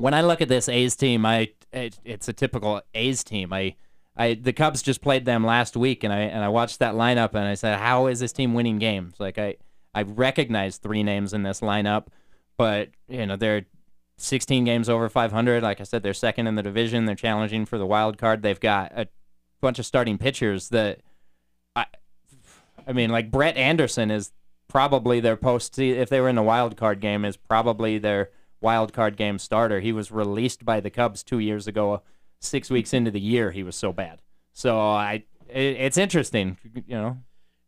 When 0.01 0.13
I 0.13 0.21
look 0.21 0.42
at 0.42 0.48
this 0.48 0.68
A's 0.68 0.95
team, 0.95 1.25
I 1.25 1.50
it, 1.71 2.00
it's 2.03 2.27
a 2.27 2.33
typical 2.33 2.81
A's 2.94 3.24
team. 3.24 3.53
I 3.53 3.75
I 4.18 4.33
the 4.33 4.53
Cubs 4.53 4.81
just 4.81 5.01
played 5.01 5.25
them 5.25 5.45
last 5.45 5.77
week, 5.77 6.03
and 6.03 6.12
I 6.12 6.21
and 6.21 6.44
I 6.44 6.50
watched 6.50 6.80
that 6.80 6.95
lineup, 6.95 7.30
and 7.36 7.45
I 7.45 7.53
said, 7.53 7.80
how 7.80 8.07
is 8.07 8.19
this 8.19 8.33
team 8.33 8.53
winning 8.53 8.80
games? 8.80 9.15
Like 9.19 9.38
I 9.38 9.57
I 9.94 10.03
recognize 10.03 10.77
three 10.77 11.03
names 11.03 11.33
in 11.33 11.44
this 11.44 11.62
lineup, 11.62 12.07
but 12.57 12.89
you 13.07 13.25
know 13.25 13.36
they're 13.36 13.65
16 14.18 14.65
games 14.65 14.89
over 14.89 15.09
500. 15.09 15.63
Like 15.63 15.81
I 15.81 15.83
said, 15.83 16.04
they're 16.04 16.13
second 16.13 16.47
in 16.47 16.56
the 16.56 16.63
division. 16.63 17.06
They're 17.06 17.15
challenging 17.15 17.65
for 17.65 17.77
the 17.77 17.86
wild 17.86 18.18
card. 18.18 18.42
They've 18.42 18.59
got 18.59 18.92
a 18.95 19.07
bunch 19.62 19.80
of 19.80 19.86
starting 19.86 20.18
pitchers 20.18 20.69
that 20.69 21.01
I 21.75 21.86
I 22.88 22.94
mean, 22.94 23.12
like 23.12 23.30
Brett 23.30 23.56
Anderson 23.56 24.09
is 24.09 24.31
probably 24.68 25.19
their 25.19 25.38
post 25.38 25.77
if 25.77 26.09
they 26.09 26.21
were 26.21 26.30
in 26.30 26.36
the 26.36 26.42
wild 26.42 26.77
card 26.77 27.01
game 27.01 27.25
is 27.25 27.38
probably 27.38 27.97
their 27.97 28.30
wild 28.62 28.94
card 28.94 29.18
game 29.18 29.40
starter. 29.40 29.80
He 29.80 29.92
was 29.92 30.12
released 30.12 30.63
by 30.63 30.80
the 30.80 30.90
Cubs 30.90 31.24
2 31.24 31.40
years 31.40 31.68
ago. 31.68 31.94
Uh, 31.94 32.00
6 32.44 32.72
weeks 32.72 32.94
into 32.94 33.12
the 33.12 33.19
year 33.19 33.52
he 33.52 33.63
was 33.63 33.75
so 33.75 33.94
bad. 33.94 34.22
So 34.54 34.80
I 34.80 35.24
it, 35.48 35.78
it's 35.78 35.98
interesting, 35.98 36.58
you 36.88 36.96
know. 36.96 37.18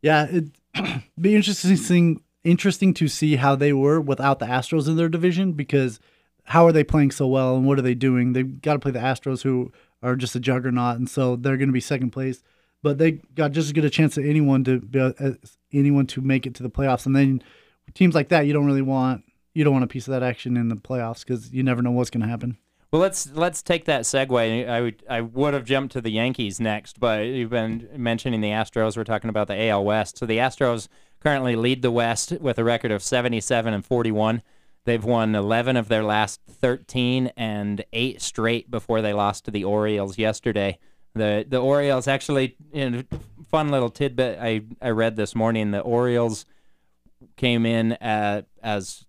Yeah, 0.01 0.27
it'd 0.27 0.57
be 1.19 1.35
interesting 1.35 2.21
interesting 2.43 2.93
to 2.93 3.07
see 3.07 3.37
how 3.37 3.55
they 3.55 3.71
were 3.71 4.01
without 4.01 4.39
the 4.39 4.45
Astros 4.45 4.87
in 4.87 4.97
their 4.97 5.09
division 5.09 5.53
because 5.53 5.99
how 6.45 6.65
are 6.65 6.73
they 6.73 6.83
playing 6.83 7.11
so 7.11 7.25
well 7.27 7.55
and 7.55 7.65
what 7.65 7.79
are 7.79 7.83
they 7.83 7.95
doing? 7.95 8.33
They've 8.33 8.61
got 8.61 8.73
to 8.73 8.79
play 8.79 8.91
the 8.91 8.99
Astros 8.99 9.43
who 9.43 9.71
are 10.01 10.17
just 10.17 10.35
a 10.35 10.39
juggernaut 10.39 10.97
and 10.97 11.09
so 11.09 11.35
they're 11.35 11.57
going 11.57 11.69
to 11.69 11.73
be 11.73 11.79
second 11.79 12.11
place. 12.11 12.43
But 12.81 12.97
they 12.97 13.11
got 13.11 13.53
just 13.53 13.67
as 13.67 13.71
good 13.71 13.85
a 13.85 13.89
chance 13.89 14.17
as 14.17 14.25
anyone 14.25 14.65
to 14.65 14.79
be 14.81 14.99
uh, 14.99 15.13
as 15.19 15.37
anyone 15.71 16.05
to 16.07 16.21
make 16.21 16.45
it 16.45 16.53
to 16.55 16.63
the 16.63 16.69
playoffs. 16.69 17.05
And 17.05 17.15
then 17.15 17.41
teams 17.93 18.13
like 18.13 18.27
that, 18.29 18.45
you 18.45 18.51
don't 18.51 18.65
really 18.65 18.81
want 18.81 19.23
you 19.53 19.63
don't 19.63 19.73
want 19.73 19.85
a 19.85 19.87
piece 19.87 20.07
of 20.07 20.11
that 20.11 20.23
action 20.23 20.57
in 20.57 20.69
the 20.69 20.75
playoffs 20.75 21.25
because 21.25 21.51
you 21.51 21.63
never 21.63 21.81
know 21.81 21.91
what's 21.91 22.09
going 22.09 22.21
to 22.21 22.27
happen. 22.27 22.57
Well, 22.91 23.01
let's 23.01 23.31
let's 23.33 23.63
take 23.63 23.85
that 23.85 24.03
segue. 24.03 24.69
I 24.69 24.81
would 24.81 25.03
I 25.09 25.21
would 25.21 25.55
have 25.55 25.65
jumped 25.65 25.93
to 25.93 26.01
the 26.01 26.11
Yankees 26.11 26.59
next, 26.59 26.99
but 26.99 27.25
you've 27.25 27.49
been 27.49 27.89
mentioning 27.95 28.41
the 28.41 28.49
Astros. 28.49 28.95
We're 28.95 29.03
talking 29.03 29.31
about 29.31 29.47
the 29.47 29.69
AL 29.69 29.83
West. 29.83 30.19
So 30.19 30.27
the 30.27 30.37
Astros 30.37 30.87
currently 31.19 31.55
lead 31.55 31.81
the 31.81 31.89
West 31.89 32.33
with 32.39 32.59
a 32.59 32.63
record 32.63 32.91
of 32.91 33.01
77 33.01 33.73
and 33.73 33.83
41. 33.83 34.43
They've 34.85 35.03
won 35.03 35.33
11 35.33 35.77
of 35.77 35.87
their 35.87 36.03
last 36.03 36.41
13 36.47 37.31
and 37.37 37.83
eight 37.93 38.21
straight 38.21 38.69
before 38.69 39.01
they 39.01 39.13
lost 39.13 39.45
to 39.45 39.51
the 39.51 39.63
Orioles 39.63 40.19
yesterday. 40.19 40.77
The 41.15 41.45
the 41.47 41.59
Orioles 41.59 42.07
actually, 42.07 42.57
you 42.71 42.89
know, 42.89 43.03
fun 43.49 43.69
little 43.69 43.89
tidbit 43.89 44.37
I 44.39 44.61
I 44.81 44.89
read 44.89 45.15
this 45.15 45.33
morning. 45.33 45.71
The 45.71 45.79
Orioles 45.79 46.45
came 47.37 47.65
in 47.65 47.93
at, 47.93 48.45
as 48.61 49.05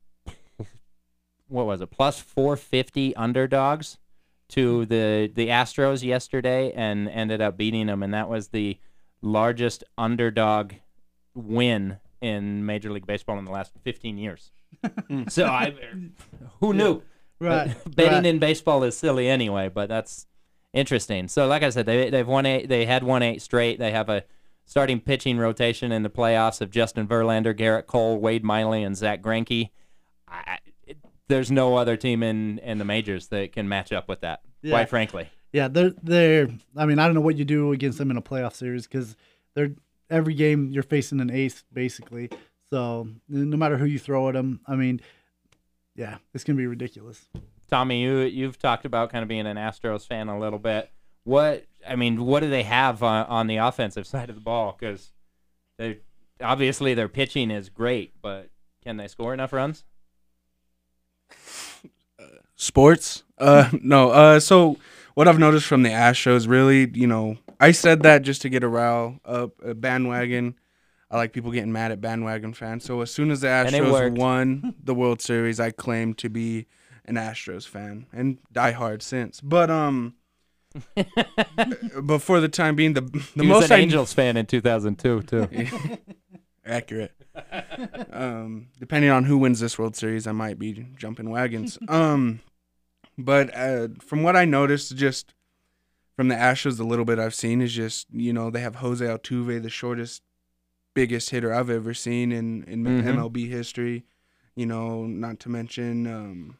what 1.49 1.67
was 1.67 1.81
it 1.81 1.91
plus 1.91 2.21
450 2.21 3.15
underdogs 3.17 3.99
to 4.49 4.87
the 4.87 5.31
the 5.35 5.49
Astros 5.49 6.03
yesterday 6.03 6.73
and 6.73 7.09
ended 7.09 7.41
up 7.41 7.57
beating 7.57 7.87
them 7.87 8.03
and 8.03 8.13
that 8.15 8.29
was 8.29 8.49
the 8.49 8.79
largest 9.23 9.85
underdog 9.97 10.75
win 11.35 11.99
in 12.21 12.65
Major 12.65 12.91
League 12.91 13.07
Baseball 13.07 13.39
in 13.39 13.45
the 13.45 13.51
last 13.51 13.73
15 13.83 14.19
years. 14.19 14.51
Hmm. 15.09 15.29
so 15.29 15.47
I 15.47 15.75
who 16.61 16.73
knew? 16.73 17.03
Right. 17.39 17.75
Betting 17.95 18.13
right. 18.13 18.27
in 18.27 18.39
baseball 18.39 18.83
is 18.85 18.97
silly 18.97 19.29
anyway, 19.29 19.69
but 19.69 19.89
that's 19.89 20.27
interesting. 20.73 21.29
So 21.29 21.47
like 21.47 21.63
I 21.63 21.71
said, 21.71 21.87
they 21.87 22.11
they've 22.11 22.27
won 22.27 22.47
eight 22.47 22.69
they 22.69 22.87
had 22.87 23.03
won 23.03 23.23
eight 23.23 23.41
straight. 23.43 23.79
They 23.79 23.93
have 23.93 24.09
a 24.09 24.25
starting 24.67 25.01
pitching 25.01 25.39
rotation 25.39 25.93
in 25.93 26.03
the 26.03 26.11
playoffs 26.11 26.61
of 26.61 26.71
Justin 26.71 27.07
Verlander, 27.07 27.55
Gerrit 27.55 27.87
Cole, 27.87 28.19
Wade 28.19 28.45
Miley, 28.45 28.83
and 28.83 28.97
Zack 28.97 29.23
Greinke. 29.23 29.71
I, 30.27 30.59
there's 31.29 31.51
no 31.51 31.77
other 31.77 31.97
team 31.97 32.23
in, 32.23 32.59
in 32.59 32.79
the 32.79 32.85
majors 32.85 33.29
that 33.29 33.53
can 33.53 33.69
match 33.69 33.93
up 33.93 34.09
with 34.09 34.21
that. 34.21 34.41
Yeah. 34.63 34.73
Quite 34.73 34.89
frankly, 34.89 35.29
Yeah, 35.53 35.69
they're 35.69 35.93
they're. 36.03 36.49
I 36.77 36.87
mean, 36.87 36.99
I 36.99 37.07
don't 37.07 37.15
know 37.15 37.21
what 37.21 37.37
you 37.37 37.45
do 37.45 37.73
against 37.73 37.99
them 37.99 38.11
in 38.11 38.17
a 38.17 38.23
playoff 38.23 38.55
series 38.55 38.87
because 38.87 39.17
they're 39.55 39.73
every 40.11 40.35
game 40.35 40.71
you're 40.71 40.83
facing 40.83 41.21
an 41.21 41.31
ace 41.31 41.65
basically. 41.73 42.31
So 42.71 43.09
no 43.29 43.57
matter 43.57 43.77
who 43.77 43.85
you 43.85 43.99
throw 43.99 44.29
at 44.29 44.35
them, 44.35 44.61
I 44.67 44.75
mean, 44.75 45.01
yeah, 45.95 46.17
it's 46.33 46.45
gonna 46.45 46.57
be 46.57 46.67
ridiculous. 46.67 47.29
Tommy, 47.69 48.03
you 48.03 48.21
you've 48.21 48.59
talked 48.59 48.85
about 48.85 49.11
kind 49.11 49.23
of 49.23 49.29
being 49.29 49.47
an 49.47 49.57
Astros 49.57 50.07
fan 50.07 50.29
a 50.29 50.39
little 50.39 50.59
bit. 50.59 50.91
What 51.25 51.67
I 51.87 51.97
mean, 51.97 52.25
what 52.25 52.41
do 52.41 52.51
they 52.51 52.63
have 52.63 53.03
on, 53.03 53.27
on 53.27 53.47
the 53.47 53.57
offensive 53.59 54.07
side 54.07 54.31
of 54.31 54.37
the 54.37 54.41
ball? 54.43 54.77
Because 54.79 55.13
they 55.79 55.99
obviously 56.41 56.95
their 56.95 57.09
pitching 57.09 57.51
is 57.51 57.69
great, 57.69 58.15
but 58.23 58.51
can 58.83 58.97
they 58.97 59.09
score 59.09 59.35
enough 59.35 59.53
runs? 59.53 59.85
Sports? 62.57 63.25
Uh, 63.39 63.71
no. 63.83 64.11
Uh, 64.11 64.41
so 64.41 64.79
what 65.15 65.29
I've 65.29 65.39
noticed 65.39 65.67
from 65.67 65.83
the 65.83 65.91
Astros, 65.91 66.49
really, 66.49 66.91
you 66.93 67.07
know, 67.07 67.37
I 67.61 67.73
said 67.73 68.03
that 68.03 68.23
just 68.23 68.43
to 68.43 68.49
get 68.49 68.63
a 68.63 68.69
row 68.69 69.21
up 69.25 69.53
a 69.63 69.75
bandwagon. 69.75 70.59
I 71.11 71.17
like 71.17 71.33
people 71.33 71.53
getting 71.53 71.73
mad 71.73 71.93
at 71.93 72.01
bandwagon 72.01 72.55
fans. 72.55 72.85
So 72.85 73.01
as 73.01 73.11
soon 73.11 73.31
as 73.31 73.43
the 73.43 73.49
Astros 73.49 74.17
won 74.17 74.75
the 74.83 74.95
World 74.95 75.21
Series, 75.21 75.61
I 75.61 75.71
claimed 75.71 76.19
to 76.19 76.29
be 76.29 76.67
an 77.05 77.15
Astros 77.15 77.69
fan 77.69 78.07
and 78.13 78.39
die 78.51 78.73
hard 78.73 79.03
since. 79.03 79.41
But 79.41 79.71
um, 79.71 80.15
but 82.03 82.19
for 82.19 82.41
the 82.41 82.49
time 82.49 82.75
being, 82.75 82.95
the 82.95 83.03
the 83.03 83.23
he 83.35 83.41
was 83.43 83.61
most 83.61 83.65
an 83.67 83.73
I 83.73 83.83
Angels 83.83 84.13
fan 84.13 84.37
in 84.37 84.47
2002 84.47 85.23
too. 85.23 85.49
Accurate. 86.67 87.13
um, 88.13 88.69
depending 88.79 89.11
on 89.11 89.25
who 89.25 89.39
wins 89.39 89.61
this 89.61 89.79
World 89.79 89.97
Series, 89.97 90.27
I 90.27 90.33
might 90.33 90.59
be 90.59 90.87
jumping 90.97 91.31
wagons. 91.31 91.79
Um, 91.89 92.41
but 93.19 93.55
uh, 93.57 93.89
from 94.01 94.23
what 94.23 94.37
I 94.37 94.45
noticed, 94.45 94.97
just 94.97 95.35
from 96.17 96.29
the 96.29 96.35
Astros, 96.35 96.77
the 96.77 96.85
little 96.85 97.05
bit 97.05 97.19
I've 97.19 97.35
seen 97.35 97.61
is 97.61 97.73
just 97.73 98.07
you 98.13 98.33
know 98.33 98.51
they 98.51 98.61
have 98.61 98.77
Jose 98.77 99.05
Altuve, 99.05 99.63
the 99.63 99.71
shortest, 99.71 100.23
biggest 100.95 101.31
hitter 101.31 101.53
I've 101.53 101.71
ever 101.71 101.95
seen 101.95 102.33
in 102.33 102.65
in 102.65 102.85
Mhm. 102.85 103.05
MLB 103.05 103.49
history. 103.49 104.05
You 104.57 104.67
know, 104.67 105.05
not 105.07 105.41
to 105.41 105.49
mention 105.49 106.07
um, 106.07 106.59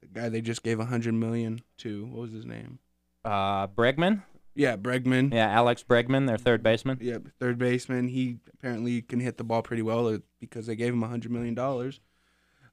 the 0.00 0.08
guy 0.08 0.28
they 0.28 0.40
just 0.40 0.62
gave 0.64 0.80
a 0.80 0.86
hundred 0.86 1.14
million 1.14 1.62
to. 1.78 2.04
What 2.06 2.22
was 2.22 2.32
his 2.32 2.44
name? 2.46 2.80
Uh, 3.24 3.66
Bregman, 3.68 4.22
Yeah, 4.58 4.76
Bregman. 4.76 5.32
yeah, 5.32 5.48
Alex 5.50 5.84
Bregman, 5.88 6.26
their 6.26 6.36
third 6.36 6.62
baseman. 6.64 6.98
Yep, 7.00 7.28
third 7.38 7.58
baseman. 7.58 8.08
He 8.08 8.38
apparently 8.52 9.02
can 9.02 9.20
hit 9.20 9.36
the 9.38 9.44
ball 9.44 9.62
pretty 9.62 9.82
well 9.82 10.08
uh, 10.08 10.18
because 10.40 10.66
they 10.66 10.74
gave 10.74 10.92
him 10.92 11.02
a 11.02 11.08
hundred 11.08 11.30
million 11.30 11.54
dollars. 11.54 12.00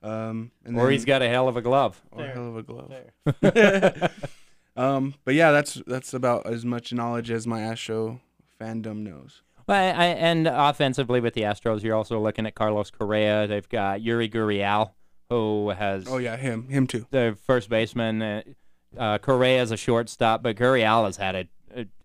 Um, 0.02 0.52
and 0.66 0.76
Or 0.78 0.84
then- 0.86 0.92
he's 0.94 1.06
got 1.06 1.22
a 1.22 1.30
hell 1.30 1.48
of 1.48 1.58
a 1.58 1.62
glove. 1.62 2.02
or 2.12 2.26
a 2.26 2.32
hell 2.32 2.48
of 2.50 2.58
a 2.58 2.64
glove. 2.64 2.92
There. 3.42 4.12
um, 4.76 5.14
but 5.24 5.36
yeah, 5.36 5.52
that's 5.52 5.82
that's 5.88 6.14
about 6.14 6.46
as 6.48 6.66
much 6.66 6.92
knowledge 6.94 7.30
as 7.32 7.46
my 7.48 7.62
Astro 7.62 8.20
fandom 8.60 8.98
knows. 9.04 9.42
Well, 9.68 9.78
I, 9.78 10.04
I, 10.04 10.06
and 10.08 10.48
offensively 10.48 11.20
with 11.22 11.34
the 11.34 11.42
Astros, 11.42 11.82
you're 11.84 11.96
also 11.96 12.20
looking 12.20 12.46
at 12.46 12.54
Carlos 12.56 12.92
Correa. 12.92 13.48
They've 13.48 13.68
got 13.68 14.00
Yuri 14.02 14.30
Gurriel, 14.30 14.92
who 15.30 15.70
has 15.70 16.06
Oh 16.08 16.18
yeah, 16.18 16.36
him, 16.38 16.68
him 16.70 16.86
too. 16.88 17.08
the 17.12 17.36
first 17.46 17.70
baseman. 17.70 18.22
Uh, 18.22 18.42
uh, 18.98 19.18
Correa 19.18 19.62
is 19.62 19.72
a 19.72 19.78
shortstop, 19.78 20.42
but 20.44 20.56
Gurriel 20.56 21.06
has 21.06 21.18
had 21.18 21.36
a, 21.36 21.40
a, 21.40 21.48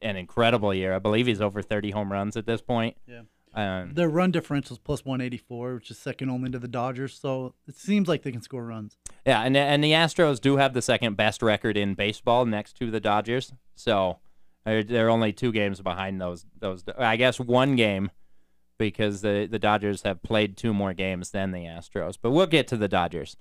an 0.02 0.16
incredible 0.16 0.74
year. 0.74 0.94
I 0.94 0.98
believe 0.98 1.26
he's 1.26 1.40
over 1.40 1.62
30 1.62 1.90
home 1.90 2.12
runs 2.12 2.36
at 2.36 2.46
this 2.46 2.60
point. 2.60 2.96
Yeah. 3.06 3.22
Um, 3.52 3.94
Their 3.94 4.08
run 4.08 4.30
differential 4.30 4.74
is 4.74 4.78
plus 4.78 5.04
184, 5.04 5.74
which 5.74 5.90
is 5.90 5.98
second 5.98 6.30
only 6.30 6.50
to 6.50 6.58
the 6.58 6.68
Dodgers. 6.68 7.18
So 7.18 7.54
it 7.66 7.76
seems 7.76 8.06
like 8.06 8.22
they 8.22 8.30
can 8.30 8.42
score 8.42 8.64
runs. 8.64 8.96
yeah, 9.26 9.42
and 9.42 9.56
and 9.56 9.82
the 9.82 9.90
Astros 9.92 10.40
do 10.40 10.56
have 10.58 10.72
the 10.72 10.82
second 10.82 11.16
best 11.16 11.42
record 11.42 11.76
in 11.76 11.94
baseball, 11.94 12.46
next 12.46 12.74
to 12.78 12.90
the 12.92 13.00
Dodgers. 13.00 13.52
So 13.74 14.18
they're, 14.64 14.84
they're 14.84 15.10
only 15.10 15.32
two 15.32 15.50
games 15.50 15.80
behind 15.80 16.20
those 16.20 16.46
those. 16.60 16.84
I 16.96 17.16
guess 17.16 17.40
one 17.40 17.74
game 17.74 18.12
because 18.78 19.20
the 19.22 19.48
the 19.50 19.58
Dodgers 19.58 20.02
have 20.02 20.22
played 20.22 20.56
two 20.56 20.72
more 20.72 20.94
games 20.94 21.30
than 21.30 21.50
the 21.50 21.64
Astros. 21.64 22.18
But 22.22 22.30
we'll 22.30 22.46
get 22.46 22.68
to 22.68 22.76
the 22.76 22.88
Dodgers. 22.88 23.36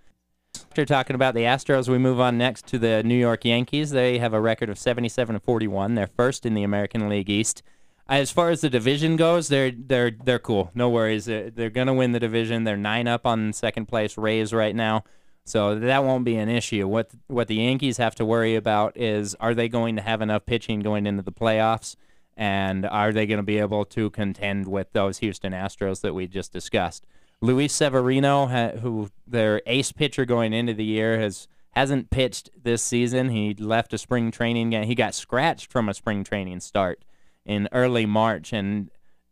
After 0.56 0.86
talking 0.86 1.16
about 1.16 1.34
the 1.34 1.42
Astros, 1.42 1.90
we 1.90 1.98
move 1.98 2.20
on 2.20 2.38
next 2.38 2.66
to 2.68 2.80
the 2.80 3.04
New 3.04 3.18
York 3.18 3.44
Yankees. 3.44 3.90
They 3.90 4.18
have 4.20 4.34
a 4.34 4.40
record 4.40 4.70
of 4.70 4.78
77 4.78 5.36
and 5.36 5.44
41. 5.44 5.96
They're 5.96 6.08
first 6.08 6.46
in 6.46 6.54
the 6.54 6.64
American 6.64 7.10
League 7.10 7.30
East. 7.30 7.64
As 8.08 8.32
far 8.32 8.50
as 8.50 8.62
the 8.62 8.70
division 8.70 9.16
goes, 9.16 9.50
they're 9.50 9.72
they're 9.72 10.12
they're 10.12 10.40
cool. 10.40 10.72
No 10.74 10.90
worries. 10.90 11.26
They're, 11.26 11.50
they're 11.50 11.70
gonna 11.70 11.94
win 11.94 12.14
the 12.14 12.20
division. 12.20 12.64
They're 12.64 12.78
nine 12.78 13.08
up 13.08 13.26
on 13.26 13.52
second 13.52 13.88
place 13.88 14.18
Rays 14.18 14.54
right 14.54 14.76
now, 14.76 15.04
so 15.44 15.78
that 15.78 16.04
won't 16.04 16.24
be 16.24 16.38
an 16.38 16.50
issue. 16.50 16.88
What 16.88 17.12
what 17.28 17.48
the 17.48 17.56
Yankees 17.56 17.98
have 17.98 18.16
to 18.16 18.26
worry 18.26 18.56
about 18.56 18.96
is 18.96 19.36
are 19.36 19.54
they 19.54 19.68
going 19.70 19.96
to 19.98 20.02
have 20.02 20.22
enough 20.22 20.46
pitching 20.46 20.80
going 20.80 21.06
into 21.06 21.24
the 21.24 21.32
playoffs, 21.32 21.98
and 22.38 22.86
are 22.86 23.12
they 23.12 23.28
going 23.28 23.38
to 23.38 23.44
be 23.44 23.60
able 23.60 23.86
to 23.86 24.10
contend 24.12 24.68
with 24.68 24.94
those 24.94 25.18
Houston 25.18 25.52
Astros 25.52 26.02
that 26.02 26.14
we 26.14 26.26
just 26.26 26.54
discussed? 26.54 27.06
Luis 27.42 27.74
Severino, 27.74 28.48
who 28.82 29.10
their 29.26 29.62
ace 29.66 29.92
pitcher 29.92 30.26
going 30.26 30.54
into 30.54 30.74
the 30.74 30.84
year, 30.84 31.20
has 31.20 31.48
hasn't 31.72 32.10
pitched 32.10 32.50
this 32.62 32.84
season. 32.84 33.30
He 33.30 33.54
left 33.54 33.94
a 33.94 33.98
spring 33.98 34.32
training 34.32 34.72
game. 34.72 34.84
He 34.84 34.96
got 34.96 35.14
scratched 35.14 35.72
from 35.72 35.88
a 35.88 35.94
spring 35.94 36.24
training 36.24 36.60
start 36.60 37.06
in 37.46 37.70
early 37.72 38.06
March, 38.06 38.52
and 38.52 38.90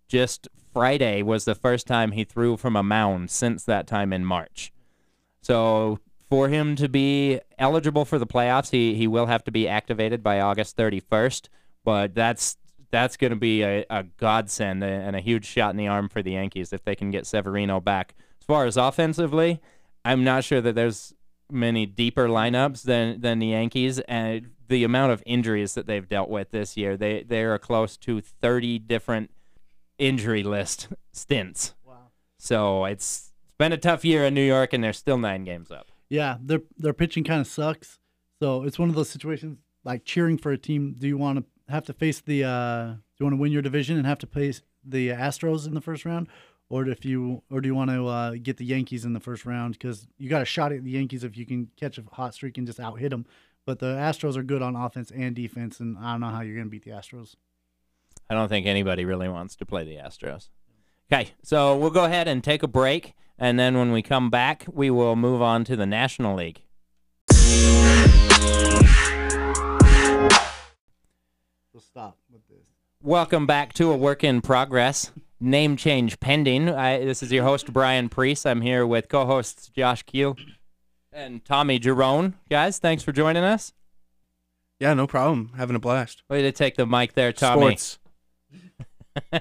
just 0.07 0.47
Friday 0.71 1.21
was 1.21 1.45
the 1.45 1.55
first 1.55 1.87
time 1.87 2.11
he 2.11 2.23
threw 2.23 2.55
from 2.55 2.75
a 2.75 2.83
mound 2.83 3.31
since 3.31 3.63
that 3.65 3.87
time 3.87 4.13
in 4.13 4.23
March. 4.23 4.71
So 5.41 5.99
for 6.29 6.49
him 6.49 6.75
to 6.75 6.87
be 6.87 7.39
eligible 7.57 8.05
for 8.05 8.19
the 8.19 8.27
playoffs, 8.27 8.71
he, 8.71 8.95
he 8.95 9.07
will 9.07 9.25
have 9.25 9.43
to 9.45 9.51
be 9.51 9.67
activated 9.67 10.23
by 10.23 10.39
August 10.39 10.77
31st. 10.77 11.49
But 11.83 12.13
that's 12.13 12.57
that's 12.91 13.17
going 13.17 13.31
to 13.31 13.37
be 13.37 13.63
a, 13.63 13.85
a 13.89 14.03
godsend 14.03 14.83
and 14.83 15.15
a 15.15 15.19
huge 15.19 15.45
shot 15.45 15.71
in 15.71 15.77
the 15.77 15.87
arm 15.87 16.09
for 16.09 16.21
the 16.21 16.31
Yankees 16.31 16.71
if 16.71 16.83
they 16.83 16.95
can 16.95 17.11
get 17.11 17.25
Severino 17.25 17.79
back. 17.79 18.15
As 18.39 18.45
far 18.45 18.65
as 18.65 18.77
offensively, 18.77 19.61
I'm 20.05 20.23
not 20.23 20.43
sure 20.43 20.61
that 20.61 20.75
there's 20.75 21.13
many 21.51 21.85
deeper 21.85 22.27
lineups 22.27 22.83
than 22.83 23.21
than 23.21 23.39
the 23.39 23.47
Yankees, 23.47 23.99
and 24.01 24.51
the 24.67 24.83
amount 24.83 25.11
of 25.11 25.23
injuries 25.25 25.73
that 25.73 25.87
they've 25.87 26.07
dealt 26.07 26.29
with 26.29 26.51
this 26.51 26.77
year, 26.77 26.97
they 26.97 27.23
they 27.23 27.43
are 27.43 27.57
close 27.57 27.97
to 27.97 28.21
30 28.21 28.79
different 28.79 29.31
injury 29.97 30.43
list 30.43 30.87
stints. 31.11 31.73
Wow. 31.83 32.11
So 32.37 32.85
it's 32.85 33.33
it's 33.45 33.55
been 33.57 33.73
a 33.73 33.77
tough 33.77 34.05
year 34.05 34.25
in 34.25 34.33
New 34.33 34.45
York, 34.45 34.73
and 34.73 34.83
they're 34.83 34.93
still 34.93 35.17
nine 35.17 35.43
games 35.43 35.71
up. 35.71 35.87
Yeah, 36.09 36.37
their 36.41 36.61
their 36.77 36.93
pitching 36.93 37.23
kind 37.23 37.41
of 37.41 37.47
sucks. 37.47 37.99
So 38.41 38.63
it's 38.63 38.77
one 38.77 38.89
of 38.89 38.95
those 38.95 39.09
situations 39.09 39.57
like 39.83 40.05
cheering 40.05 40.37
for 40.37 40.51
a 40.51 40.57
team. 40.57 40.95
Do 40.97 41.07
you 41.07 41.17
want 41.17 41.39
to 41.39 41.45
have 41.69 41.85
to 41.85 41.93
face 41.93 42.19
the? 42.19 42.43
Uh, 42.43 42.85
do 42.85 42.99
you 43.19 43.25
want 43.25 43.33
to 43.33 43.41
win 43.41 43.51
your 43.51 43.61
division 43.61 43.97
and 43.97 44.05
have 44.05 44.19
to 44.19 44.27
face 44.27 44.61
the 44.83 45.09
Astros 45.09 45.67
in 45.67 45.73
the 45.73 45.81
first 45.81 46.05
round, 46.05 46.27
or 46.69 46.87
if 46.87 47.05
you 47.05 47.43
or 47.49 47.61
do 47.61 47.67
you 47.67 47.75
want 47.75 47.89
to 47.89 48.07
uh, 48.07 48.31
get 48.41 48.57
the 48.57 48.65
Yankees 48.65 49.05
in 49.05 49.13
the 49.13 49.19
first 49.19 49.45
round 49.45 49.73
because 49.73 50.07
you 50.17 50.29
got 50.29 50.41
a 50.41 50.45
shot 50.45 50.71
at 50.71 50.83
the 50.83 50.91
Yankees 50.91 51.23
if 51.23 51.37
you 51.37 51.45
can 51.45 51.69
catch 51.77 51.97
a 51.97 52.03
hot 52.13 52.33
streak 52.33 52.57
and 52.57 52.67
just 52.67 52.79
out 52.79 52.99
hit 52.99 53.09
them. 53.09 53.25
But 53.65 53.79
the 53.79 53.95
Astros 53.95 54.37
are 54.37 54.43
good 54.43 54.61
on 54.61 54.75
offense 54.77 55.11
and 55.11 55.35
defense, 55.35 55.79
and 55.79 55.97
I 55.97 56.13
don't 56.13 56.21
know 56.21 56.29
how 56.29 56.41
you're 56.41 56.55
going 56.55 56.67
to 56.67 56.71
beat 56.71 56.85
the 56.85 56.91
Astros. 56.91 57.35
I 58.29 58.33
don't 58.33 58.49
think 58.49 58.65
anybody 58.65 59.03
really 59.03 59.27
wants 59.27 59.55
to 59.57 59.65
play 59.65 59.83
the 59.83 59.95
Astros. 59.95 60.49
Okay, 61.11 61.31
so 61.43 61.77
we'll 61.77 61.89
go 61.89 62.05
ahead 62.05 62.27
and 62.27 62.43
take 62.43 62.63
a 62.63 62.67
break, 62.67 63.13
and 63.37 63.59
then 63.59 63.77
when 63.77 63.91
we 63.91 64.01
come 64.01 64.29
back, 64.29 64.65
we 64.71 64.89
will 64.89 65.15
move 65.15 65.41
on 65.41 65.63
to 65.65 65.75
the 65.75 65.85
National 65.85 66.35
League. 66.35 66.61
So 71.77 71.81
stop 71.81 72.17
with 72.31 72.41
this. 72.47 72.65
Welcome 73.03 73.45
back 73.45 73.71
to 73.73 73.91
a 73.91 73.95
work 73.95 74.23
in 74.23 74.41
progress. 74.41 75.11
Name 75.39 75.77
change 75.77 76.19
pending. 76.19 76.69
I, 76.69 77.05
this 77.05 77.21
is 77.21 77.31
your 77.31 77.43
host 77.43 77.71
Brian 77.71 78.09
Preece. 78.09 78.47
I'm 78.47 78.61
here 78.61 78.87
with 78.87 79.09
co-hosts 79.09 79.69
Josh 79.69 80.01
Keel 80.01 80.35
and 81.13 81.45
Tommy 81.45 81.77
Jerome. 81.77 82.33
Guys, 82.49 82.79
thanks 82.79 83.03
for 83.03 83.11
joining 83.11 83.43
us. 83.43 83.73
Yeah, 84.79 84.95
no 84.95 85.05
problem. 85.05 85.51
Having 85.55 85.75
a 85.75 85.79
blast. 85.79 86.23
Way 86.27 86.41
to 86.41 86.51
take 86.51 86.77
the 86.77 86.87
mic 86.87 87.13
there, 87.13 87.31
Tommy. 87.31 87.77
Sports. 87.77 87.99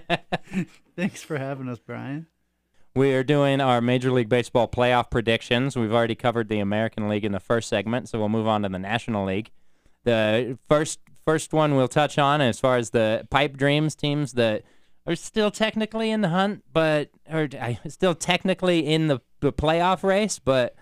Thanks 0.95 1.23
for 1.23 1.39
having 1.39 1.71
us, 1.71 1.79
Brian. 1.79 2.27
We 2.95 3.15
are 3.15 3.25
doing 3.25 3.63
our 3.63 3.81
Major 3.81 4.13
League 4.13 4.29
Baseball 4.29 4.69
playoff 4.69 5.11
predictions. 5.11 5.75
We've 5.75 5.95
already 5.95 6.15
covered 6.15 6.51
the 6.51 6.59
American 6.59 7.09
League 7.09 7.25
in 7.25 7.33
the 7.33 7.41
first 7.41 7.71
segment, 7.71 8.11
so 8.11 8.19
we'll 8.19 8.29
move 8.29 8.47
on 8.47 8.61
to 8.65 8.69
the 8.69 8.79
National 8.79 9.25
League. 9.25 9.53
The 10.05 10.59
first 10.69 11.01
first 11.27 11.53
one 11.53 11.75
we'll 11.75 11.89
touch 11.89 12.19
on 12.19 12.41
as 12.41 12.61
far 12.61 12.77
as 12.77 12.91
the 12.91 13.27
pipe 13.31 13.57
dreams 13.57 13.95
teams 13.95 14.33
that 14.35 14.63
are 15.07 15.17
still 15.17 15.51
technically 15.51 16.11
in 16.11 16.21
the 16.21 16.29
hunt, 16.29 16.65
but 16.73 17.11
are 17.31 17.49
still 17.89 18.15
technically 18.15 18.87
in 18.87 19.09
the, 19.09 19.21
the 19.41 19.53
playoff 19.53 20.03
race, 20.03 20.39
but 20.39 20.75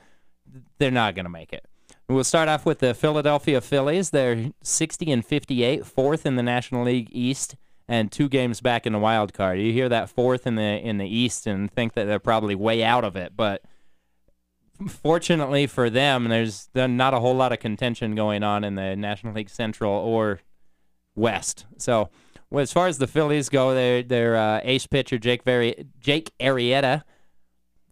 they're 0.79 0.91
not 0.91 1.15
going 1.15 1.25
to 1.25 1.31
make 1.31 1.53
it. 1.53 1.67
We'll 2.09 2.25
start 2.25 2.49
off 2.49 2.67
with 2.67 2.81
the 2.81 2.95
Philadelphia 2.95 3.61
Phillies. 3.61 4.11
They're 4.11 4.51
60 4.63 5.11
and 5.11 5.25
58, 5.25 5.87
fourth 5.87 6.27
in 6.27 6.37
the 6.37 6.43
National 6.43 6.85
League 6.85 7.09
East, 7.11 7.57
and 7.89 8.13
two 8.13 8.29
games 8.29 8.61
back 8.61 8.87
in 8.87 8.93
the 8.93 8.99
wild 8.99 9.33
card. 9.33 9.59
You 9.59 9.73
hear 9.73 9.89
that 9.89 10.11
fourth 10.11 10.47
in 10.47 10.55
the 10.57 10.63
in 10.63 10.99
the 10.99 11.09
East 11.09 11.47
and 11.47 11.71
think 11.71 11.95
that 11.95 12.05
they're 12.05 12.19
probably 12.19 12.55
way 12.55 12.85
out 12.85 13.05
of 13.05 13.17
it, 13.17 13.33
but 13.37 13.63
fortunately 14.89 15.67
for 15.67 15.91
them, 15.91 16.29
there's 16.29 16.69
not 16.75 17.15
a 17.15 17.21
whole 17.21 17.35
lot 17.35 17.53
of 17.53 17.61
contention 17.61 18.15
going 18.15 18.43
on 18.43 18.65
in 18.65 18.75
the 18.75 18.97
National 18.97 19.35
League 19.35 19.51
Central 19.51 19.93
or 19.93 20.41
West. 21.15 21.67
So, 21.79 22.11
well, 22.51 22.63
as 22.63 22.73
far 22.73 22.87
as 22.87 22.99
the 22.99 23.07
Phillies 23.07 23.49
go, 23.49 23.75
their 23.75 24.03
their 24.03 24.37
uh, 24.37 24.61
ace 24.63 24.87
pitcher 24.87 25.19
Jake 25.19 25.45
Vari- 25.45 25.87
Jake 26.01 26.33
Arrieta. 26.41 27.03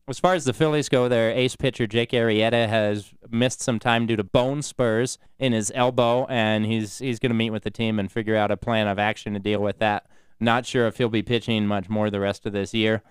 As 0.08 0.18
far 0.18 0.34
as 0.34 0.44
the 0.44 0.52
Phillies 0.52 0.88
go, 0.88 1.08
their 1.08 1.30
ace 1.30 1.54
pitcher 1.54 1.86
Jake 1.86 2.10
Arrieta 2.10 2.68
has 2.68 3.12
missed 3.30 3.60
some 3.62 3.78
time 3.78 4.06
due 4.06 4.16
to 4.16 4.24
bone 4.24 4.60
spurs 4.60 5.16
in 5.38 5.52
his 5.52 5.70
elbow, 5.74 6.26
and 6.26 6.66
he's 6.66 6.98
he's 6.98 7.18
going 7.18 7.30
to 7.30 7.36
meet 7.36 7.50
with 7.50 7.62
the 7.62 7.70
team 7.70 7.98
and 7.98 8.10
figure 8.10 8.36
out 8.36 8.50
a 8.50 8.56
plan 8.56 8.88
of 8.88 8.98
action 8.98 9.32
to 9.34 9.38
deal 9.38 9.60
with 9.60 9.78
that. 9.78 10.06
Not 10.40 10.66
sure 10.66 10.88
if 10.88 10.98
he'll 10.98 11.08
be 11.08 11.22
pitching 11.22 11.66
much 11.66 11.88
more 11.88 12.10
the 12.10 12.18
rest 12.18 12.46
of 12.46 12.52
this 12.52 12.74
year. 12.74 13.02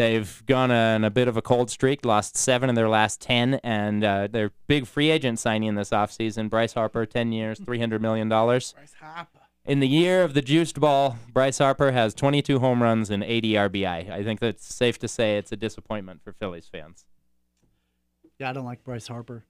They've 0.00 0.42
gone 0.44 0.70
on 0.70 1.04
a 1.04 1.10
bit 1.10 1.26
of 1.26 1.38
a 1.38 1.42
cold 1.42 1.70
streak, 1.70 2.04
lost 2.04 2.36
seven 2.36 2.68
in 2.68 2.74
their 2.74 2.86
last 2.86 3.18
10, 3.22 3.54
and 3.64 4.04
uh, 4.04 4.26
their 4.30 4.50
big 4.66 4.86
free 4.86 5.08
agent 5.08 5.38
signing 5.38 5.74
this 5.74 5.88
offseason, 5.88 6.50
Bryce 6.50 6.74
Harper, 6.74 7.06
10 7.06 7.32
years, 7.32 7.58
$300 7.60 8.02
million. 8.02 8.28
Bryce 8.28 8.74
Harper. 9.00 9.40
In 9.64 9.80
the 9.80 9.88
year 9.88 10.22
of 10.22 10.34
the 10.34 10.42
juiced 10.42 10.78
ball, 10.78 11.16
Bryce 11.32 11.56
Harper 11.56 11.92
has 11.92 12.12
22 12.12 12.58
home 12.58 12.82
runs 12.82 13.08
and 13.08 13.24
80 13.24 13.52
RBI. 13.54 14.10
I 14.10 14.22
think 14.22 14.40
that's 14.40 14.66
safe 14.74 14.98
to 14.98 15.08
say 15.08 15.38
it's 15.38 15.50
a 15.50 15.56
disappointment 15.56 16.20
for 16.22 16.34
Phillies 16.34 16.68
fans. 16.70 17.06
Yeah, 18.38 18.50
I 18.50 18.52
don't 18.52 18.66
like 18.66 18.84
Bryce 18.84 19.08
Harper, 19.08 19.46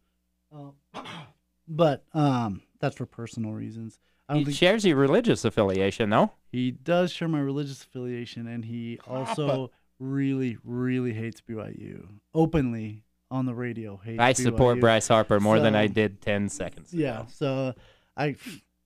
um, 0.53 0.75
but 1.67 2.05
um, 2.15 2.63
that's 2.79 2.95
for 2.95 3.05
personal 3.05 3.51
reasons. 3.51 3.99
I 4.29 4.35
don't 4.35 4.39
He 4.39 4.45
think 4.45 4.59
shares 4.59 4.85
your 4.85 4.97
religious 4.97 5.45
affiliation, 5.45 6.11
though. 6.11 6.31
he 6.53 6.71
does 6.71 7.11
share 7.11 7.27
my 7.27 7.41
religious 7.41 7.83
affiliation, 7.83 8.47
and 8.47 8.65
he 8.65 9.01
also 9.09 9.73
really, 9.99 10.59
really 10.65 11.13
hates 11.13 11.41
BYU 11.41 12.07
openly 12.35 13.03
on 13.31 13.47
the 13.47 13.55
radio. 13.55 13.97
Hates 13.97 14.21
I 14.21 14.33
support 14.33 14.79
BYU. 14.79 14.81
Bryce 14.81 15.09
Harper 15.09 15.41
more 15.41 15.59
than 15.61 15.75
I 15.75 15.87
did 15.87 16.21
10 16.21 16.49
seconds 16.49 16.93
ago. 16.93 17.03
Yeah, 17.03 17.27
so 17.27 17.75
I 18.17 18.37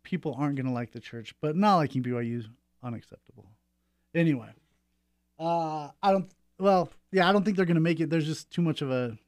people 0.02 0.34
aren't 0.38 0.56
gonna 0.56 0.72
like 0.72 0.92
the 0.92 1.00
church, 1.00 1.34
but 1.40 1.56
not 1.56 1.76
liking 1.76 2.02
BYU 2.02 2.38
is 2.38 2.48
unacceptable. 2.82 3.50
Anyway, 4.14 4.48
uh, 5.38 5.90
I 6.02 6.12
don't. 6.12 6.30
Well, 6.58 6.90
yeah, 7.12 7.28
I 7.28 7.32
don't 7.32 7.44
think 7.44 7.56
they're 7.56 7.66
gonna 7.66 7.80
make 7.80 8.00
it. 8.00 8.10
There's 8.10 8.26
just 8.26 8.50
too 8.50 8.62
much 8.62 8.82
of 8.82 8.90
a 8.90 9.18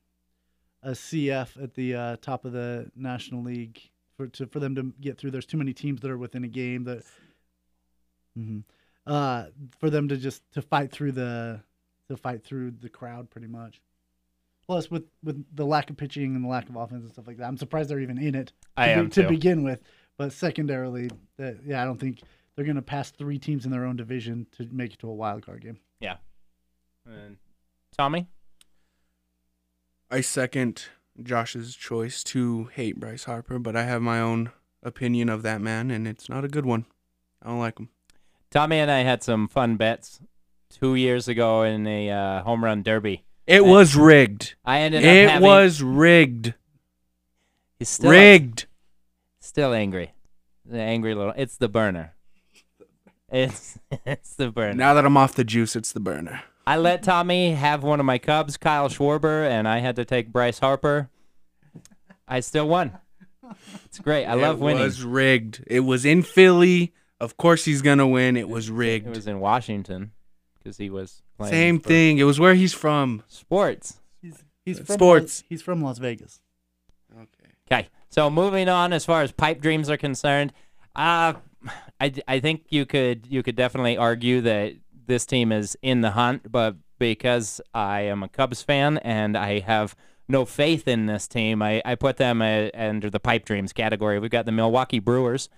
a 0.82 0.90
CF 0.90 1.62
at 1.62 1.74
the 1.74 1.94
uh, 1.94 2.16
top 2.20 2.44
of 2.44 2.52
the 2.52 2.90
National 2.96 3.42
League 3.42 3.80
for 4.16 4.26
to, 4.28 4.46
for 4.46 4.58
them 4.60 4.74
to 4.74 4.92
get 5.00 5.18
through. 5.18 5.30
There's 5.30 5.46
too 5.46 5.56
many 5.58 5.72
teams 5.72 6.00
that 6.00 6.10
are 6.10 6.18
within 6.18 6.44
a 6.44 6.48
game 6.48 6.84
that. 6.84 7.04
hmm 8.36 8.60
Uh, 9.06 9.46
for 9.78 9.90
them 9.90 10.08
to 10.08 10.16
just 10.16 10.42
to 10.52 10.62
fight 10.62 10.90
through 10.90 11.12
the 11.12 11.60
to 12.14 12.16
fight 12.16 12.44
through 12.44 12.72
the 12.80 12.88
crowd, 12.88 13.30
pretty 13.30 13.48
much. 13.48 13.80
Plus, 14.66 14.90
with 14.90 15.04
with 15.24 15.44
the 15.54 15.66
lack 15.66 15.90
of 15.90 15.96
pitching 15.96 16.36
and 16.36 16.44
the 16.44 16.48
lack 16.48 16.68
of 16.68 16.76
offense 16.76 17.02
and 17.02 17.12
stuff 17.12 17.26
like 17.26 17.38
that, 17.38 17.48
I'm 17.48 17.56
surprised 17.56 17.90
they're 17.90 18.00
even 18.00 18.18
in 18.18 18.34
it. 18.34 18.52
I 18.76 18.88
to, 18.88 18.94
be- 18.94 19.00
am 19.00 19.10
to 19.10 19.22
too. 19.22 19.28
begin 19.28 19.62
with. 19.64 19.82
But 20.16 20.32
secondarily, 20.32 21.10
that 21.38 21.58
yeah, 21.66 21.82
I 21.82 21.84
don't 21.84 21.98
think 21.98 22.20
they're 22.54 22.64
going 22.64 22.76
to 22.76 22.82
pass 22.82 23.10
three 23.10 23.38
teams 23.38 23.64
in 23.64 23.70
their 23.70 23.84
own 23.84 23.96
division 23.96 24.46
to 24.56 24.68
make 24.70 24.92
it 24.92 24.98
to 25.00 25.08
a 25.08 25.14
wild 25.14 25.44
card 25.44 25.62
game. 25.62 25.78
Yeah. 26.00 26.16
And 27.06 27.38
Tommy? 27.96 28.28
I 30.10 30.20
second 30.20 30.84
Josh's 31.22 31.74
choice 31.74 32.22
to 32.24 32.64
hate 32.74 33.00
Bryce 33.00 33.24
Harper, 33.24 33.58
but 33.58 33.74
I 33.74 33.84
have 33.84 34.02
my 34.02 34.20
own 34.20 34.50
opinion 34.82 35.28
of 35.28 35.42
that 35.42 35.60
man, 35.60 35.90
and 35.90 36.06
it's 36.06 36.28
not 36.28 36.44
a 36.44 36.48
good 36.48 36.66
one. 36.66 36.86
I 37.42 37.48
don't 37.48 37.58
like 37.58 37.78
him. 37.78 37.88
Tommy 38.50 38.78
and 38.78 38.90
I 38.90 39.00
had 39.00 39.22
some 39.22 39.48
fun 39.48 39.76
bets 39.76 40.20
two 40.72 40.94
years 40.94 41.28
ago 41.28 41.62
in 41.62 41.86
a 41.86 42.10
uh, 42.10 42.42
home 42.42 42.64
run 42.64 42.82
derby. 42.82 43.24
It 43.46 43.64
was 43.64 43.96
rigged. 43.96 44.54
I 44.64 44.80
ended 44.80 45.02
up 45.02 45.06
It 45.06 45.28
having. 45.28 45.46
was 45.46 45.82
rigged. 45.82 46.54
he's 47.78 47.88
still 47.88 48.10
rigged. 48.10 48.66
Still 49.40 49.72
angry. 49.74 50.12
The 50.64 50.78
angry 50.80 51.14
little. 51.14 51.34
It's 51.36 51.56
the 51.56 51.68
burner. 51.68 52.14
It's 53.30 53.78
it's 54.06 54.34
the 54.34 54.50
burner. 54.50 54.74
Now 54.74 54.94
that 54.94 55.04
I'm 55.04 55.16
off 55.16 55.34
the 55.34 55.44
juice, 55.44 55.74
it's 55.76 55.92
the 55.92 56.00
burner. 56.00 56.42
I 56.66 56.76
let 56.76 57.02
Tommy 57.02 57.52
have 57.54 57.82
one 57.82 57.98
of 57.98 58.06
my 58.06 58.18
Cubs, 58.18 58.56
Kyle 58.56 58.88
Schwarber, 58.88 59.48
and 59.48 59.66
I 59.66 59.78
had 59.78 59.96
to 59.96 60.04
take 60.04 60.32
Bryce 60.32 60.60
Harper. 60.60 61.10
I 62.28 62.38
still 62.40 62.68
won. 62.68 62.98
It's 63.84 63.98
great. 63.98 64.26
I 64.26 64.34
love 64.34 64.60
winning. 64.60 64.80
it 64.80 64.84
was 64.84 65.02
rigged. 65.02 65.64
It 65.66 65.80
was 65.80 66.04
in 66.04 66.22
Philly. 66.22 66.94
Of 67.20 67.36
course 67.36 67.64
he's 67.64 67.82
gonna 67.82 68.06
win. 68.06 68.36
It 68.36 68.48
was 68.48 68.70
rigged. 68.70 69.08
It 69.08 69.16
was 69.16 69.26
in 69.26 69.40
Washington 69.40 70.12
because 70.62 70.76
he 70.76 70.90
was 70.90 71.22
playing 71.36 71.52
Same 71.52 71.80
for 71.80 71.88
thing. 71.88 72.18
It 72.18 72.24
was 72.24 72.38
where 72.38 72.54
he's 72.54 72.72
from. 72.72 73.22
Sports. 73.28 74.00
He's 74.20 74.42
he's 74.64 74.78
from 74.78 74.86
sports. 74.86 75.40
Las, 75.40 75.44
he's 75.48 75.62
from 75.62 75.82
Las 75.82 75.98
Vegas. 75.98 76.40
Okay. 77.12 77.52
Okay. 77.70 77.88
So 78.08 78.30
moving 78.30 78.68
on, 78.68 78.92
as 78.92 79.04
far 79.04 79.22
as 79.22 79.32
pipe 79.32 79.60
dreams 79.60 79.88
are 79.88 79.96
concerned, 79.96 80.52
uh, 80.94 81.34
I, 82.00 82.12
I 82.28 82.40
think 82.40 82.66
you 82.68 82.86
could 82.86 83.26
you 83.28 83.42
could 83.42 83.56
definitely 83.56 83.96
argue 83.96 84.40
that 84.42 84.74
this 85.06 85.26
team 85.26 85.52
is 85.52 85.76
in 85.82 86.00
the 86.00 86.12
hunt, 86.12 86.50
but 86.50 86.76
because 86.98 87.60
I 87.74 88.02
am 88.02 88.22
a 88.22 88.28
Cubs 88.28 88.62
fan 88.62 88.98
and 88.98 89.36
I 89.36 89.58
have 89.60 89.96
no 90.28 90.44
faith 90.44 90.86
in 90.86 91.06
this 91.06 91.26
team, 91.26 91.60
I, 91.60 91.82
I 91.84 91.96
put 91.96 92.16
them 92.16 92.40
uh, 92.40 92.68
under 92.74 93.10
the 93.10 93.18
pipe 93.18 93.44
dreams 93.44 93.72
category. 93.72 94.18
We've 94.18 94.30
got 94.30 94.46
the 94.46 94.52
Milwaukee 94.52 95.00
Brewers. 95.00 95.48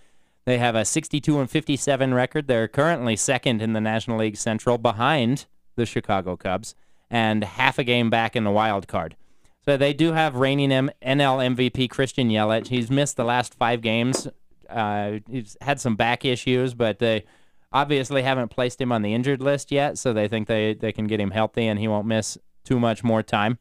They 0.47 0.59
have 0.59 0.75
a 0.75 0.85
62 0.85 1.41
and 1.41 1.51
57 1.51 2.13
record. 2.15 2.47
They're 2.47 2.69
currently 2.69 3.17
second 3.17 3.63
in 3.63 3.73
the 3.73 3.81
National 3.81 4.19
League 4.19 4.37
Central 4.37 4.77
behind 4.79 5.47
the 5.77 5.87
Chicago 5.87 6.37
Cubs 6.37 6.75
and 7.11 7.45
half 7.45 7.79
a 7.79 7.85
game 7.85 8.11
back 8.11 8.37
in 8.37 8.45
the 8.45 8.51
wild 8.51 8.87
card. 8.87 9.17
So 9.65 9.77
they 9.77 9.95
do 9.95 10.13
have 10.13 10.37
reigning 10.37 10.71
M- 10.71 10.91
NL 11.03 11.55
MVP 11.57 11.89
Christian 11.89 12.29
Yelich. 12.29 12.69
He's 12.69 12.91
missed 12.91 13.17
the 13.17 13.25
last 13.25 13.55
five 13.55 13.81
games. 13.81 14.29
Uh, 14.69 15.21
he's 15.31 15.57
had 15.63 15.81
some 15.81 15.97
back 15.97 16.25
issues, 16.25 16.75
but 16.75 16.99
they 16.99 17.25
obviously 17.73 18.23
haven't 18.23 18.49
placed 18.49 18.81
him 18.81 18.93
on 18.93 19.01
the 19.03 19.15
injured 19.15 19.41
list 19.41 19.73
yet. 19.73 19.97
So 19.97 20.13
they 20.13 20.29
think 20.29 20.49
they, 20.49 20.75
they 20.75 20.93
can 20.93 21.07
get 21.07 21.21
him 21.21 21.31
healthy 21.31 21.67
and 21.67 21.79
he 21.79 21.89
won't 21.89 22.07
miss 22.07 22.37
too 22.65 22.79
much 22.79 23.03
more 23.03 23.23
time. 23.23 23.59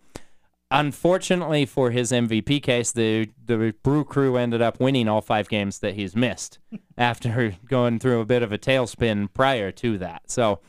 Unfortunately 0.75 1.67
for 1.67 1.91
his 1.91 2.11
MVP 2.11 2.63
case, 2.63 2.91
the 2.91 3.29
the 3.45 3.75
Brew 3.83 4.03
Crew 4.03 4.37
ended 4.37 4.59
up 4.59 4.79
winning 4.79 5.07
all 5.07 5.21
five 5.21 5.47
games 5.47 5.77
that 5.79 5.93
he's 5.93 6.15
missed 6.15 6.57
after 6.97 7.55
going 7.67 7.99
through 7.99 8.21
a 8.21 8.25
bit 8.25 8.41
of 8.41 8.51
a 8.51 8.57
tailspin 8.57 9.31
prior 9.35 9.71
to 9.71 9.99
that. 9.99 10.31
So 10.31 10.61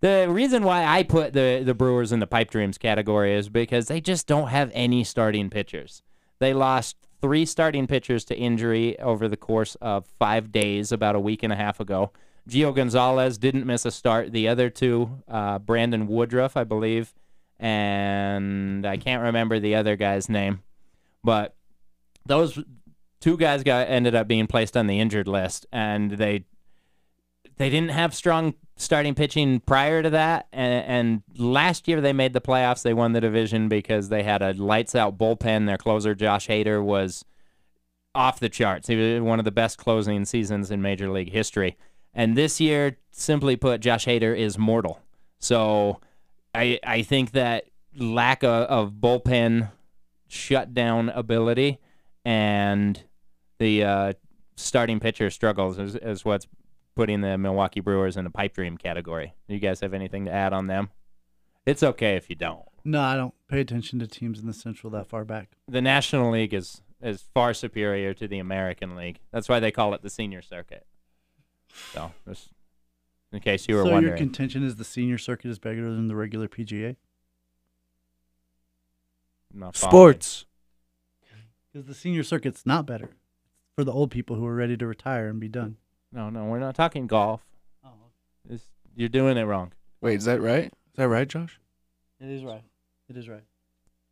the 0.00 0.26
reason 0.28 0.64
why 0.64 0.84
I 0.84 1.04
put 1.04 1.34
the 1.34 1.62
the 1.64 1.72
Brewers 1.72 2.10
in 2.10 2.18
the 2.18 2.26
pipe 2.26 2.50
dreams 2.50 2.78
category 2.78 3.32
is 3.32 3.48
because 3.48 3.86
they 3.86 4.00
just 4.00 4.26
don't 4.26 4.48
have 4.48 4.72
any 4.74 5.04
starting 5.04 5.50
pitchers. 5.50 6.02
They 6.40 6.52
lost 6.52 6.96
three 7.20 7.46
starting 7.46 7.86
pitchers 7.86 8.24
to 8.24 8.36
injury 8.36 8.98
over 8.98 9.28
the 9.28 9.36
course 9.36 9.76
of 9.76 10.04
five 10.18 10.50
days, 10.50 10.90
about 10.90 11.14
a 11.14 11.20
week 11.20 11.44
and 11.44 11.52
a 11.52 11.56
half 11.56 11.78
ago. 11.78 12.10
Gio 12.48 12.74
Gonzalez 12.74 13.38
didn't 13.38 13.66
miss 13.66 13.86
a 13.86 13.92
start. 13.92 14.32
The 14.32 14.48
other 14.48 14.68
two, 14.68 15.22
uh, 15.28 15.60
Brandon 15.60 16.08
Woodruff, 16.08 16.56
I 16.56 16.64
believe, 16.64 17.14
and 17.58 18.86
I 18.86 18.96
can't 18.96 19.22
remember 19.22 19.58
the 19.58 19.74
other 19.74 19.96
guy's 19.96 20.28
name, 20.28 20.62
but 21.22 21.54
those 22.26 22.58
two 23.20 23.36
guys 23.36 23.62
got 23.62 23.88
ended 23.88 24.14
up 24.14 24.28
being 24.28 24.46
placed 24.46 24.76
on 24.76 24.86
the 24.86 25.00
injured 25.00 25.28
list, 25.28 25.66
and 25.72 26.12
they 26.12 26.44
they 27.56 27.70
didn't 27.70 27.90
have 27.90 28.14
strong 28.14 28.54
starting 28.76 29.14
pitching 29.14 29.60
prior 29.60 30.02
to 30.02 30.10
that. 30.10 30.48
And, 30.52 30.84
and 30.84 31.22
last 31.38 31.86
year 31.86 32.00
they 32.00 32.12
made 32.12 32.32
the 32.32 32.40
playoffs. 32.40 32.82
They 32.82 32.94
won 32.94 33.12
the 33.12 33.20
division 33.20 33.68
because 33.68 34.08
they 34.08 34.22
had 34.22 34.42
a 34.42 34.52
lights 34.54 34.94
out 34.94 35.16
bullpen. 35.16 35.66
Their 35.66 35.78
closer 35.78 36.14
Josh 36.14 36.48
Hader 36.48 36.82
was 36.82 37.24
off 38.14 38.40
the 38.40 38.48
charts. 38.48 38.88
He 38.88 38.96
was 38.96 39.20
one 39.22 39.38
of 39.38 39.44
the 39.44 39.50
best 39.52 39.78
closing 39.78 40.24
seasons 40.24 40.70
in 40.70 40.82
Major 40.82 41.10
League 41.10 41.32
history. 41.32 41.76
And 42.12 42.36
this 42.36 42.60
year, 42.60 42.98
simply 43.10 43.56
put, 43.56 43.80
Josh 43.80 44.06
Hader 44.06 44.36
is 44.36 44.56
mortal. 44.56 45.00
So 45.38 46.00
I 46.54 46.78
I 46.84 47.02
think 47.02 47.32
that 47.32 47.64
lack 47.96 48.42
of, 48.42 48.66
of 48.68 48.92
bullpen 48.92 49.70
shutdown 50.28 51.08
ability 51.10 51.78
and 52.24 53.02
the 53.58 53.84
uh, 53.84 54.12
starting 54.56 55.00
pitcher 55.00 55.30
struggles 55.30 55.78
is, 55.78 55.94
is 55.96 56.24
what's 56.24 56.46
putting 56.96 57.20
the 57.20 57.36
Milwaukee 57.38 57.80
Brewers 57.80 58.16
in 58.16 58.24
the 58.24 58.30
pipe 58.30 58.54
dream 58.54 58.76
category. 58.76 59.34
Do 59.48 59.54
you 59.54 59.60
guys 59.60 59.80
have 59.80 59.94
anything 59.94 60.24
to 60.26 60.30
add 60.32 60.52
on 60.52 60.66
them? 60.66 60.90
It's 61.66 61.82
okay 61.82 62.16
if 62.16 62.28
you 62.28 62.36
don't. 62.36 62.62
No, 62.84 63.00
I 63.00 63.16
don't 63.16 63.34
pay 63.48 63.60
attention 63.60 63.98
to 64.00 64.06
teams 64.06 64.38
in 64.40 64.46
the 64.46 64.52
Central 64.52 64.90
that 64.90 65.06
far 65.06 65.24
back. 65.24 65.56
The 65.68 65.80
National 65.80 66.30
League 66.30 66.54
is 66.54 66.82
is 67.02 67.24
far 67.34 67.52
superior 67.52 68.14
to 68.14 68.26
the 68.26 68.38
American 68.38 68.96
League. 68.96 69.20
That's 69.30 69.48
why 69.48 69.60
they 69.60 69.70
call 69.70 69.92
it 69.94 70.02
the 70.02 70.10
senior 70.10 70.40
circuit. 70.40 70.86
So, 71.92 72.12
just 72.26 72.48
in 73.34 73.40
case 73.40 73.66
you 73.68 73.74
were 73.74 73.84
so 73.84 73.98
your 73.98 74.16
contention 74.16 74.64
is 74.64 74.76
the 74.76 74.84
senior 74.84 75.18
circuit 75.18 75.50
is 75.50 75.58
bigger 75.58 75.82
than 75.82 76.08
the 76.08 76.16
regular 76.16 76.48
PGA 76.48 76.96
not. 79.54 79.76
Sports. 79.76 80.46
because 81.72 81.86
the 81.86 81.94
senior 81.94 82.22
circuit's 82.22 82.66
not 82.66 82.86
better 82.86 83.10
for 83.76 83.84
the 83.84 83.92
old 83.92 84.10
people 84.10 84.36
who 84.36 84.46
are 84.46 84.54
ready 84.54 84.76
to 84.76 84.86
retire 84.86 85.28
and 85.28 85.40
be 85.40 85.48
done. 85.48 85.76
No, 86.12 86.30
no, 86.30 86.44
we're 86.44 86.58
not 86.58 86.74
talking 86.74 87.06
golf. 87.06 87.44
Oh, 87.84 87.90
It's, 88.48 88.64
you're 88.94 89.08
doing 89.08 89.36
it 89.36 89.44
wrong. 89.44 89.72
Wait, 90.00 90.16
is 90.16 90.24
that 90.24 90.40
right? 90.40 90.66
Is 90.66 90.96
that 90.96 91.08
right, 91.08 91.28
Josh? 91.28 91.60
it 92.20 92.28
is 92.28 92.44
right. 92.44 92.62
It 93.08 93.16
is 93.16 93.28
right. 93.28 93.42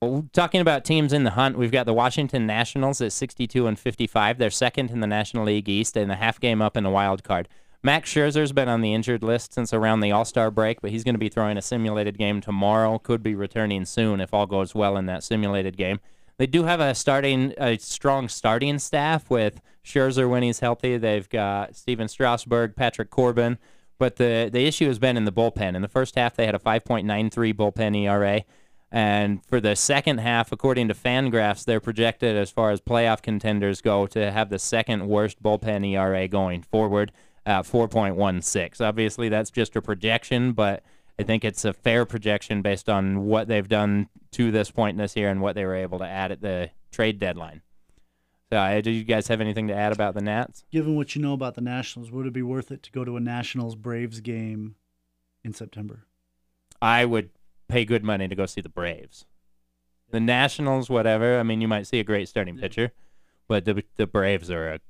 Well, 0.00 0.26
talking 0.32 0.60
about 0.60 0.84
teams 0.84 1.12
in 1.12 1.22
the 1.22 1.30
hunt, 1.30 1.56
we've 1.56 1.70
got 1.70 1.86
the 1.86 1.92
Washington 1.92 2.44
Nationals 2.44 3.00
at 3.00 3.12
62 3.12 3.68
and 3.68 3.78
55. 3.78 4.36
They're 4.36 4.50
second 4.50 4.90
in 4.90 4.98
the 4.98 5.06
National 5.06 5.44
League 5.44 5.68
East 5.68 5.96
and 5.96 6.10
a 6.10 6.16
half 6.16 6.40
game 6.40 6.60
up 6.60 6.76
in 6.76 6.82
the 6.82 6.90
wild 6.90 7.22
card. 7.22 7.48
Max 7.84 8.12
Scherzer's 8.12 8.52
been 8.52 8.68
on 8.68 8.80
the 8.80 8.94
injured 8.94 9.24
list 9.24 9.52
since 9.52 9.72
around 9.72 10.00
the 10.00 10.12
All 10.12 10.24
Star 10.24 10.52
break, 10.52 10.80
but 10.80 10.92
he's 10.92 11.02
going 11.02 11.16
to 11.16 11.18
be 11.18 11.28
throwing 11.28 11.56
a 11.56 11.62
simulated 11.62 12.16
game 12.16 12.40
tomorrow. 12.40 12.98
Could 12.98 13.24
be 13.24 13.34
returning 13.34 13.84
soon 13.86 14.20
if 14.20 14.32
all 14.32 14.46
goes 14.46 14.72
well 14.72 14.96
in 14.96 15.06
that 15.06 15.24
simulated 15.24 15.76
game. 15.76 15.98
They 16.38 16.46
do 16.46 16.62
have 16.62 16.80
a 16.80 16.94
starting, 16.94 17.54
a 17.58 17.76
strong 17.78 18.28
starting 18.28 18.78
staff 18.78 19.28
with 19.28 19.60
Scherzer 19.84 20.30
when 20.30 20.44
he's 20.44 20.60
healthy. 20.60 20.96
They've 20.96 21.28
got 21.28 21.74
Stephen 21.74 22.06
Strasburg, 22.06 22.76
Patrick 22.76 23.10
Corbin, 23.10 23.58
but 23.98 24.14
the 24.16 24.48
the 24.52 24.64
issue 24.64 24.86
has 24.86 25.00
been 25.00 25.16
in 25.16 25.24
the 25.24 25.32
bullpen. 25.32 25.74
In 25.74 25.82
the 25.82 25.88
first 25.88 26.14
half, 26.14 26.36
they 26.36 26.46
had 26.46 26.54
a 26.54 26.60
5.93 26.60 27.52
bullpen 27.52 27.96
ERA. 27.96 28.42
And 28.92 29.44
for 29.46 29.58
the 29.58 29.74
second 29.74 30.18
half, 30.18 30.52
according 30.52 30.86
to 30.88 30.94
Fangraphs, 30.94 31.64
they're 31.64 31.80
projected 31.80 32.36
as 32.36 32.50
far 32.50 32.70
as 32.70 32.80
playoff 32.80 33.22
contenders 33.22 33.80
go 33.80 34.06
to 34.08 34.30
have 34.30 34.50
the 34.50 34.58
second 34.58 35.08
worst 35.08 35.42
bullpen 35.42 35.84
ERA 35.90 36.28
going 36.28 36.62
forward 36.62 37.10
at 37.46 37.64
4.16. 37.64 38.80
Obviously, 38.80 39.28
that's 39.28 39.50
just 39.50 39.76
a 39.76 39.82
projection, 39.82 40.52
but 40.52 40.82
I 41.18 41.22
think 41.22 41.44
it's 41.44 41.64
a 41.64 41.72
fair 41.72 42.04
projection 42.04 42.62
based 42.62 42.88
on 42.88 43.24
what 43.26 43.48
they've 43.48 43.68
done 43.68 44.08
to 44.32 44.50
this 44.50 44.70
point 44.70 44.98
this 44.98 45.16
year 45.16 45.28
and 45.28 45.40
what 45.40 45.54
they 45.54 45.64
were 45.64 45.74
able 45.74 45.98
to 45.98 46.06
add 46.06 46.32
at 46.32 46.40
the 46.40 46.70
trade 46.90 47.18
deadline. 47.18 47.62
So, 48.50 48.58
uh, 48.58 48.80
do 48.82 48.90
you 48.90 49.04
guys 49.04 49.28
have 49.28 49.40
anything 49.40 49.68
to 49.68 49.74
add 49.74 49.92
about 49.92 50.14
the 50.14 50.20
Nats? 50.20 50.64
Given 50.70 50.94
what 50.94 51.16
you 51.16 51.22
know 51.22 51.32
about 51.32 51.54
the 51.54 51.62
Nationals, 51.62 52.10
would 52.10 52.26
it 52.26 52.34
be 52.34 52.42
worth 52.42 52.70
it 52.70 52.82
to 52.82 52.92
go 52.92 53.04
to 53.04 53.16
a 53.16 53.20
Nationals 53.20 53.76
Braves 53.76 54.20
game 54.20 54.74
in 55.42 55.54
September? 55.54 56.06
I 56.80 57.06
would 57.06 57.30
pay 57.68 57.86
good 57.86 58.04
money 58.04 58.28
to 58.28 58.34
go 58.34 58.44
see 58.44 58.60
the 58.60 58.68
Braves. 58.68 59.24
The 60.10 60.20
Nationals, 60.20 60.90
whatever. 60.90 61.38
I 61.38 61.42
mean, 61.42 61.62
you 61.62 61.68
might 61.68 61.86
see 61.86 61.98
a 61.98 62.04
great 62.04 62.28
starting 62.28 62.58
pitcher, 62.58 62.92
but 63.48 63.64
the 63.64 63.84
the 63.96 64.06
Braves 64.06 64.50
are 64.50 64.74
a 64.74 64.80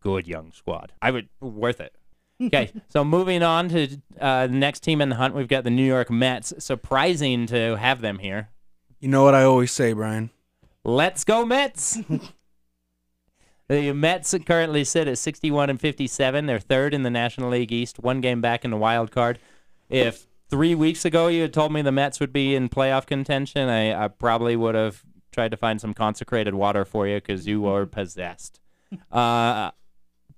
good 0.00 0.28
young 0.28 0.52
squad. 0.52 0.92
I 1.02 1.10
would 1.10 1.28
worth 1.40 1.80
it. 1.80 1.96
Okay, 2.40 2.72
so 2.88 3.04
moving 3.04 3.42
on 3.42 3.68
to 3.70 3.96
uh, 4.20 4.46
the 4.46 4.52
next 4.52 4.80
team 4.80 5.00
in 5.00 5.08
the 5.08 5.16
hunt, 5.16 5.34
we've 5.34 5.48
got 5.48 5.64
the 5.64 5.70
New 5.70 5.84
York 5.84 6.10
Mets. 6.10 6.52
Surprising 6.58 7.46
to 7.46 7.76
have 7.76 8.00
them 8.00 8.20
here. 8.20 8.50
You 9.00 9.08
know 9.08 9.24
what 9.24 9.34
I 9.34 9.42
always 9.42 9.72
say, 9.72 9.92
Brian. 9.92 10.30
Let's 10.84 11.24
go 11.24 11.44
Mets. 11.44 11.98
the 13.68 13.92
Mets 13.92 14.34
currently 14.46 14.84
sit 14.84 15.08
at 15.08 15.18
61 15.18 15.70
and 15.70 15.80
57. 15.80 16.46
They're 16.46 16.58
third 16.60 16.94
in 16.94 17.02
the 17.02 17.10
National 17.10 17.50
League 17.50 17.72
East, 17.72 17.98
one 17.98 18.20
game 18.20 18.40
back 18.40 18.64
in 18.64 18.70
the 18.70 18.76
wild 18.76 19.10
card. 19.10 19.40
If 19.88 20.26
three 20.48 20.74
weeks 20.74 21.04
ago 21.04 21.26
you 21.28 21.42
had 21.42 21.52
told 21.52 21.72
me 21.72 21.82
the 21.82 21.92
Mets 21.92 22.20
would 22.20 22.32
be 22.32 22.54
in 22.54 22.68
playoff 22.68 23.06
contention, 23.06 23.68
I, 23.68 24.04
I 24.04 24.08
probably 24.08 24.54
would 24.54 24.74
have 24.76 25.02
tried 25.32 25.50
to 25.50 25.56
find 25.56 25.80
some 25.80 25.92
consecrated 25.92 26.54
water 26.54 26.84
for 26.84 27.06
you 27.06 27.16
because 27.16 27.46
you 27.46 27.60
were 27.62 27.86
possessed. 27.86 28.60
Uh, 29.12 29.70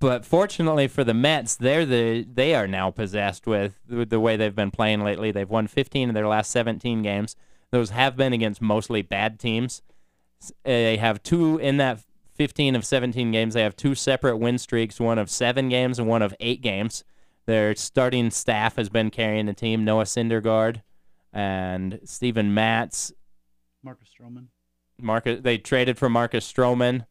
but 0.01 0.25
fortunately 0.25 0.89
for 0.89 1.05
the 1.05 1.15
Mets, 1.15 1.55
they're 1.57 1.87
the 1.87 2.27
they 2.33 2.55
are 2.55 2.67
now 2.67 2.91
possessed 2.91 3.47
with, 3.47 3.75
the 3.87 4.21
way 4.21 4.37
they've 4.37 4.55
been 4.55 4.71
playing 4.71 5.05
lately. 5.05 5.31
They've 5.31 5.49
won 5.49 5.67
15 5.67 6.09
of 6.11 6.15
their 6.15 6.27
last 6.27 6.51
17 6.51 7.03
games. 7.03 7.37
Those 7.71 7.91
have 7.91 8.17
been 8.17 8.33
against 8.33 8.61
mostly 8.61 9.03
bad 9.03 9.39
teams. 9.39 9.83
They 10.65 10.97
have 10.97 11.23
two 11.23 11.59
in 11.59 11.77
that 11.77 12.01
15 12.35 12.75
of 12.75 12.85
17 12.85 13.31
games. 13.31 13.55
They 13.55 13.63
have 13.63 13.77
two 13.77 13.95
separate 13.95 14.39
win 14.39 14.59
streaks, 14.59 14.99
one 14.99 15.19
of 15.19 15.31
seven 15.31 15.69
games 15.69 15.99
and 15.99 16.09
one 16.09 16.23
of 16.23 16.35
eight 16.41 16.63
games. 16.63 17.05
Their 17.47 17.77
starting 17.77 18.31
staff 18.31 18.77
has 18.77 18.89
been 18.89 19.11
carrying 19.11 19.47
the 19.47 19.53
team. 19.53 19.85
Noah 19.85 20.05
Syndergaard 20.05 20.83
and 21.33 22.01
Steven 22.05 22.55
Matz 22.55 23.13
Marcus 23.83 24.09
Stroman. 24.09 24.47
Marcus. 25.01 25.41
They 25.43 25.59
traded 25.59 25.99
for 25.99 26.09
Marcus 26.09 26.51
Stroman, 26.51 27.07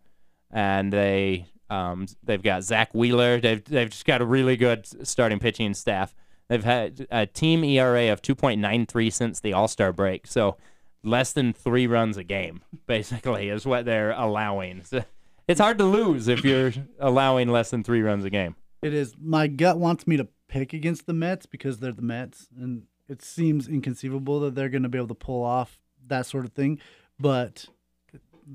and 0.52 0.94
they 0.94 1.48
um, 1.70 2.08
they've 2.24 2.42
got 2.42 2.64
Zack 2.64 2.94
Wheeler. 2.94 3.40
They've 3.40 3.64
they've 3.64 3.90
just 3.90 4.06
got 4.06 4.22
a 4.22 4.26
really 4.26 4.58
good 4.58 5.08
starting 5.08 5.40
pitching 5.40 5.74
staff. 5.74 6.16
They've 6.48 6.64
had 6.64 7.06
a 7.12 7.28
team 7.28 7.64
ERA 7.64 8.12
of 8.12 8.24
2.93 8.24 9.14
since 9.14 9.40
the 9.40 9.54
All 9.54 9.68
Star 9.68 9.94
break, 9.94 10.26
so 10.26 10.58
less 11.04 11.32
than 11.32 11.54
three 11.54 11.88
runs 11.88 12.18
a 12.18 12.24
game 12.24 12.62
basically 12.88 13.50
is 13.50 13.66
what 13.66 13.86
they're 13.86 14.12
allowing. 14.12 14.84
So 14.84 15.04
it's 15.48 15.60
hard 15.60 15.78
to 15.78 15.86
lose 15.86 16.28
if 16.28 16.44
you're 16.44 16.74
allowing 17.00 17.50
less 17.50 17.70
than 17.72 17.84
three 17.84 18.02
runs 18.02 18.26
a 18.26 18.30
game. 18.30 18.56
It 18.82 18.94
is. 18.94 19.16
My 19.20 19.48
gut 19.48 19.78
wants 19.78 20.08
me 20.08 20.18
to 20.18 20.28
pick 20.48 20.74
against 20.74 21.06
the 21.06 21.14
Mets 21.14 21.46
because 21.46 21.80
they're 21.80 21.92
the 21.92 22.02
Mets, 22.02 22.48
and 22.58 22.84
it 23.08 23.22
seems 23.22 23.68
inconceivable 23.68 24.40
that 24.42 24.56
they're 24.56 24.70
going 24.70 24.84
to 24.84 24.90
be 24.90 24.98
able 24.98 25.08
to 25.10 25.16
pull 25.16 25.44
off 25.44 25.80
that 26.08 26.26
sort 26.26 26.46
of 26.46 26.54
thing. 26.54 26.80
But 27.20 27.66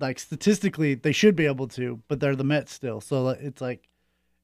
like 0.01 0.19
statistically, 0.19 0.95
they 0.95 1.13
should 1.13 1.37
be 1.37 1.47
able 1.47 1.69
to. 1.69 2.01
But 2.09 2.21
they're 2.21 2.37
the 2.37 2.45
Mets 2.45 2.73
still, 2.73 3.01
so 3.01 3.29
it's 3.29 3.61
like 3.61 3.89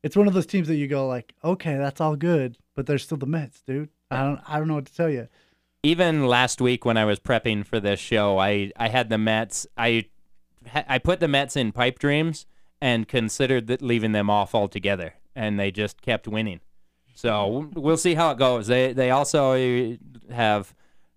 it's 0.02 0.16
one 0.16 0.26
of 0.28 0.34
those 0.34 0.46
teams 0.46 0.68
that 0.68 0.76
you 0.76 0.88
go 0.88 1.06
like, 1.06 1.34
okay, 1.44 1.76
that's 1.76 2.00
all 2.00 2.16
good, 2.16 2.56
but 2.74 2.86
they're 2.86 2.98
still 2.98 3.18
the 3.18 3.26
Mets, 3.26 3.62
dude. 3.62 3.90
I 4.10 4.22
don't. 4.22 4.40
I 4.46 4.58
don't 4.58 4.68
know 4.68 4.74
what 4.74 4.86
to 4.86 4.94
tell 4.94 5.10
you. 5.10 5.28
even 5.82 6.26
last 6.26 6.60
week 6.60 6.84
when 6.84 6.96
I 6.96 7.04
was 7.04 7.20
prepping 7.20 7.64
for 7.64 7.80
this 7.80 8.00
show, 8.00 8.38
I, 8.38 8.70
I 8.76 8.88
had 8.88 9.08
the 9.08 9.18
Mets. 9.18 9.66
I 9.76 10.06
I 10.74 10.98
put 10.98 11.20
the 11.20 11.28
Mets 11.28 11.56
in 11.56 11.72
pipe 11.72 11.98
dreams 11.98 12.46
and 12.80 13.08
considered 13.08 13.66
that 13.68 13.82
leaving 13.82 14.12
them 14.12 14.28
off 14.30 14.54
altogether, 14.54 15.14
and 15.34 15.58
they 15.58 15.70
just 15.70 16.02
kept 16.02 16.26
winning. 16.28 16.60
So 17.14 17.70
we'll 17.74 17.96
see 17.98 18.14
how 18.14 18.30
it 18.30 18.38
goes. 18.38 18.66
They 18.66 18.92
they 18.92 19.10
also 19.10 19.96
have 20.30 20.74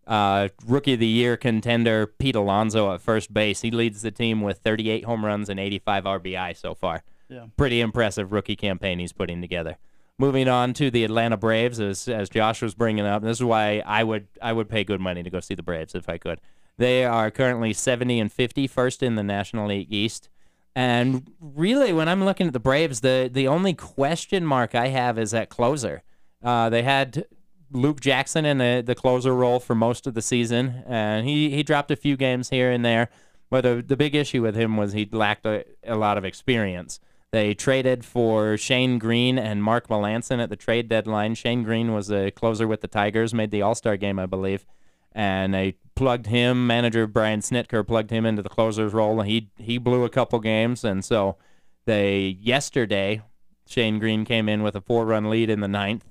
uh, 0.07 0.49
rookie 0.65 0.93
of 0.93 0.99
the 0.99 1.07
year 1.07 1.37
contender 1.37 2.05
Pete 2.07 2.35
Alonso 2.35 2.93
at 2.93 3.01
first 3.01 3.33
base. 3.33 3.61
He 3.61 3.71
leads 3.71 4.01
the 4.01 4.11
team 4.11 4.41
with 4.41 4.59
38 4.59 5.05
home 5.05 5.25
runs 5.25 5.49
and 5.49 5.59
85 5.59 6.03
RBI 6.03 6.57
so 6.57 6.73
far. 6.73 7.03
Yeah. 7.29 7.45
Pretty 7.57 7.81
impressive 7.81 8.31
rookie 8.31 8.55
campaign 8.55 8.99
he's 8.99 9.13
putting 9.13 9.41
together. 9.41 9.77
Moving 10.19 10.47
on 10.47 10.73
to 10.73 10.91
the 10.91 11.03
Atlanta 11.03 11.37
Braves, 11.37 11.79
as 11.79 12.07
as 12.07 12.29
Josh 12.29 12.61
was 12.61 12.75
bringing 12.75 13.05
up, 13.05 13.23
this 13.23 13.37
is 13.37 13.43
why 13.43 13.81
I 13.85 14.03
would 14.03 14.27
I 14.41 14.53
would 14.53 14.69
pay 14.69 14.83
good 14.83 15.01
money 15.01 15.23
to 15.23 15.29
go 15.29 15.39
see 15.39 15.55
the 15.55 15.63
Braves 15.63 15.95
if 15.95 16.07
I 16.07 16.17
could. 16.19 16.39
They 16.77 17.03
are 17.05 17.31
currently 17.31 17.73
70 17.73 18.19
and 18.19 18.31
50, 18.31 18.67
first 18.67 19.03
in 19.03 19.15
the 19.15 19.23
National 19.23 19.67
League 19.67 19.91
East. 19.91 20.29
And 20.75 21.31
really, 21.39 21.93
when 21.93 22.09
I'm 22.09 22.23
looking 22.25 22.47
at 22.47 22.53
the 22.53 22.59
Braves, 22.59 23.01
the 23.01 23.29
the 23.31 23.47
only 23.47 23.73
question 23.73 24.45
mark 24.45 24.75
I 24.75 24.87
have 24.87 25.17
is 25.17 25.33
at 25.33 25.49
closer. 25.49 26.03
Uh, 26.43 26.69
they 26.69 26.83
had 26.83 27.25
Luke 27.73 27.99
Jackson 27.99 28.45
in 28.45 28.59
the, 28.59 28.83
the 28.85 28.95
closer 28.95 29.33
role 29.33 29.59
for 29.59 29.75
most 29.75 30.07
of 30.07 30.13
the 30.13 30.21
season, 30.21 30.83
and 30.87 31.27
he, 31.27 31.49
he 31.49 31.63
dropped 31.63 31.91
a 31.91 31.95
few 31.95 32.15
games 32.15 32.49
here 32.49 32.71
and 32.71 32.85
there. 32.85 33.09
But 33.49 33.61
the, 33.61 33.83
the 33.85 33.97
big 33.97 34.15
issue 34.15 34.41
with 34.41 34.55
him 34.55 34.77
was 34.77 34.93
he 34.93 35.07
lacked 35.11 35.45
a, 35.45 35.65
a 35.85 35.95
lot 35.95 36.17
of 36.17 36.25
experience. 36.25 36.99
They 37.31 37.53
traded 37.53 38.05
for 38.05 38.57
Shane 38.57 38.99
Greene 38.99 39.39
and 39.39 39.63
Mark 39.63 39.87
Melancon 39.87 40.41
at 40.41 40.49
the 40.49 40.55
trade 40.55 40.87
deadline. 40.87 41.35
Shane 41.35 41.63
Greene 41.63 41.91
was 41.91 42.11
a 42.11 42.31
closer 42.31 42.67
with 42.67 42.81
the 42.81 42.87
Tigers, 42.87 43.33
made 43.33 43.51
the 43.51 43.61
All 43.61 43.75
Star 43.75 43.97
game, 43.97 44.19
I 44.19 44.27
believe. 44.27 44.65
And 45.11 45.53
they 45.53 45.75
plugged 45.95 46.27
him, 46.27 46.65
manager 46.65 47.05
Brian 47.07 47.41
Snitker 47.41 47.85
plugged 47.85 48.11
him 48.11 48.25
into 48.25 48.41
the 48.41 48.49
closer's 48.49 48.93
role. 48.93 49.21
He 49.21 49.49
he 49.57 49.77
blew 49.77 50.03
a 50.03 50.09
couple 50.09 50.39
games, 50.39 50.83
and 50.83 51.03
so 51.03 51.37
they 51.85 52.37
yesterday 52.39 53.21
Shane 53.67 53.99
Greene 53.99 54.25
came 54.25 54.47
in 54.47 54.63
with 54.63 54.75
a 54.75 54.81
four 54.81 55.05
run 55.05 55.29
lead 55.29 55.49
in 55.49 55.59
the 55.59 55.67
ninth 55.67 56.05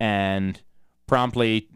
and 0.00 0.60
promptly 1.12 1.68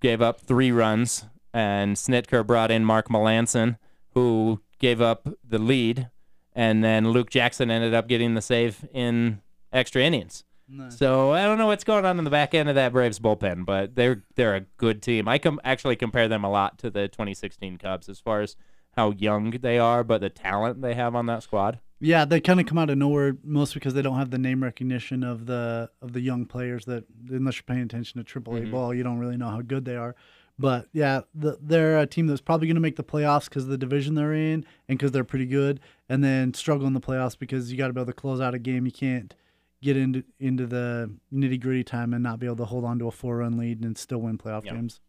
gave 0.00 0.22
up 0.22 0.40
three 0.40 0.72
runs. 0.72 1.26
And 1.52 1.94
Snitker 1.94 2.46
brought 2.46 2.70
in 2.70 2.86
Mark 2.86 3.10
Melancon, 3.10 3.76
who 4.14 4.62
gave 4.78 4.98
up 5.02 5.28
the 5.46 5.58
lead. 5.58 6.08
And 6.54 6.82
then 6.82 7.10
Luke 7.10 7.28
Jackson 7.28 7.70
ended 7.70 7.92
up 7.92 8.08
getting 8.08 8.32
the 8.32 8.40
save 8.40 8.88
in 8.94 9.42
extra 9.74 10.00
innings. 10.00 10.44
So 10.88 11.32
I 11.32 11.42
don't 11.44 11.58
know 11.58 11.66
what's 11.66 11.84
going 11.84 12.06
on 12.06 12.16
in 12.16 12.24
the 12.24 12.30
back 12.30 12.54
end 12.54 12.70
of 12.70 12.74
that 12.76 12.92
Braves 12.92 13.18
bullpen, 13.18 13.66
but 13.66 13.94
they're 13.94 14.22
they're 14.36 14.56
a 14.56 14.60
good 14.78 15.02
team. 15.02 15.28
I 15.28 15.36
com- 15.36 15.60
actually 15.64 15.96
compare 15.96 16.28
them 16.28 16.42
a 16.42 16.50
lot 16.50 16.78
to 16.78 16.88
the 16.88 17.08
2016 17.08 17.76
Cubs 17.76 18.08
as 18.08 18.20
far 18.20 18.40
as 18.40 18.56
how 18.96 19.10
young 19.10 19.50
they 19.50 19.78
are, 19.78 20.02
but 20.02 20.22
the 20.22 20.30
talent 20.30 20.80
they 20.80 20.94
have 20.94 21.14
on 21.14 21.26
that 21.26 21.42
squad. 21.42 21.80
Yeah, 22.04 22.24
they 22.24 22.40
kind 22.40 22.58
of 22.58 22.66
come 22.66 22.78
out 22.78 22.90
of 22.90 22.98
nowhere, 22.98 23.36
most 23.44 23.74
because 23.74 23.94
they 23.94 24.02
don't 24.02 24.18
have 24.18 24.30
the 24.30 24.38
name 24.38 24.62
recognition 24.62 25.22
of 25.22 25.46
the 25.46 25.88
of 26.02 26.12
the 26.12 26.20
young 26.20 26.46
players 26.46 26.84
that, 26.86 27.04
unless 27.28 27.56
you're 27.56 27.62
paying 27.62 27.82
attention 27.82 28.22
to 28.22 28.40
AAA 28.40 28.62
mm-hmm. 28.62 28.70
ball, 28.72 28.92
you 28.92 29.04
don't 29.04 29.18
really 29.18 29.36
know 29.36 29.48
how 29.48 29.62
good 29.62 29.84
they 29.84 29.94
are. 29.94 30.16
But 30.58 30.88
yeah, 30.92 31.20
the, 31.32 31.58
they're 31.62 32.00
a 32.00 32.06
team 32.06 32.26
that's 32.26 32.40
probably 32.40 32.66
going 32.66 32.74
to 32.74 32.80
make 32.80 32.96
the 32.96 33.04
playoffs 33.04 33.44
because 33.44 33.64
of 33.64 33.70
the 33.70 33.78
division 33.78 34.16
they're 34.16 34.34
in 34.34 34.66
and 34.88 34.98
because 34.98 35.12
they're 35.12 35.22
pretty 35.22 35.46
good, 35.46 35.78
and 36.08 36.24
then 36.24 36.54
struggle 36.54 36.88
in 36.88 36.92
the 36.92 37.00
playoffs 37.00 37.38
because 37.38 37.70
you 37.70 37.78
got 37.78 37.86
to 37.86 37.92
be 37.92 38.00
able 38.00 38.12
to 38.12 38.20
close 38.20 38.40
out 38.40 38.52
a 38.52 38.58
game. 38.58 38.84
You 38.84 38.92
can't 38.92 39.32
get 39.80 39.96
into 39.96 40.24
into 40.40 40.66
the 40.66 41.14
nitty 41.32 41.60
gritty 41.60 41.84
time 41.84 42.12
and 42.12 42.22
not 42.22 42.40
be 42.40 42.46
able 42.46 42.56
to 42.56 42.64
hold 42.64 42.84
on 42.84 42.98
to 42.98 43.06
a 43.06 43.12
four 43.12 43.38
run 43.38 43.56
lead 43.56 43.80
and 43.84 43.96
still 43.96 44.18
win 44.18 44.38
playoff 44.38 44.64
Yeah. 44.64 44.72
games. 44.72 45.00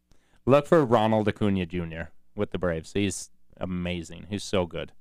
Look 0.45 0.67
for 0.67 0.85
Ronald 0.85 1.27
Acuna 1.27 1.65
Jr. 1.65 2.11
with 2.35 2.51
the 2.51 2.59
Braves. 2.59 2.93
He's 2.93 3.31
amazing. 3.57 4.27
He's 4.29 4.43
so 4.43 4.67
good. 4.67 4.91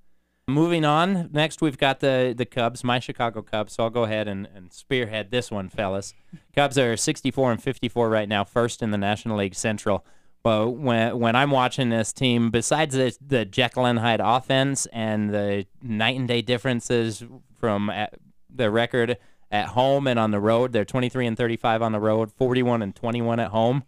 Moving 0.48 0.84
on, 0.84 1.30
next 1.32 1.62
we've 1.62 1.78
got 1.78 2.00
the 2.00 2.34
the 2.36 2.44
Cubs, 2.44 2.82
my 2.82 2.98
Chicago 2.98 3.42
Cubs. 3.42 3.74
So 3.74 3.84
I'll 3.84 3.90
go 3.90 4.02
ahead 4.02 4.26
and, 4.26 4.48
and 4.52 4.72
spearhead 4.72 5.30
this 5.30 5.52
one, 5.52 5.68
fellas. 5.68 6.14
Cubs 6.54 6.76
are 6.76 6.96
64 6.96 7.52
and 7.52 7.62
54 7.62 8.08
right 8.08 8.28
now, 8.28 8.42
first 8.42 8.82
in 8.82 8.90
the 8.90 8.98
National 8.98 9.38
League 9.38 9.54
Central. 9.54 10.04
But 10.42 10.70
when 10.70 11.16
when 11.20 11.36
I'm 11.36 11.52
watching 11.52 11.90
this 11.90 12.12
team, 12.12 12.50
besides 12.50 12.96
the 12.96 13.16
the 13.24 13.44
Jekyll 13.44 13.86
and 13.86 14.00
Hyde 14.00 14.20
offense 14.20 14.86
and 14.86 15.30
the 15.30 15.66
night 15.80 16.18
and 16.18 16.26
day 16.26 16.42
differences 16.42 17.24
from 17.60 17.88
at, 17.88 18.14
the 18.52 18.68
record 18.68 19.18
at 19.52 19.68
home 19.68 20.08
and 20.08 20.18
on 20.18 20.32
the 20.32 20.40
road, 20.40 20.72
they're 20.72 20.84
23 20.84 21.28
and 21.28 21.36
35 21.36 21.82
on 21.82 21.92
the 21.92 22.00
road, 22.00 22.32
41 22.32 22.82
and 22.82 22.96
21 22.96 23.38
at 23.38 23.50
home. 23.50 23.84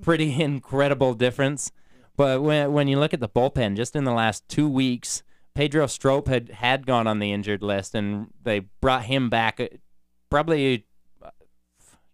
Pretty 0.00 0.40
incredible 0.42 1.12
difference. 1.12 1.70
But 2.16 2.42
when 2.42 2.72
when 2.72 2.88
you 2.88 2.98
look 2.98 3.12
at 3.12 3.20
the 3.20 3.28
bullpen, 3.28 3.76
just 3.76 3.94
in 3.94 4.04
the 4.04 4.12
last 4.12 4.48
two 4.48 4.68
weeks, 4.68 5.22
Pedro 5.54 5.86
Strop 5.86 6.28
had 6.28 6.50
had 6.50 6.86
gone 6.86 7.06
on 7.06 7.18
the 7.18 7.32
injured 7.32 7.62
list, 7.62 7.94
and 7.94 8.28
they 8.42 8.60
brought 8.80 9.04
him 9.04 9.28
back 9.28 9.60
uh, 9.60 9.68
probably, 10.30 10.86
uh, 11.22 11.30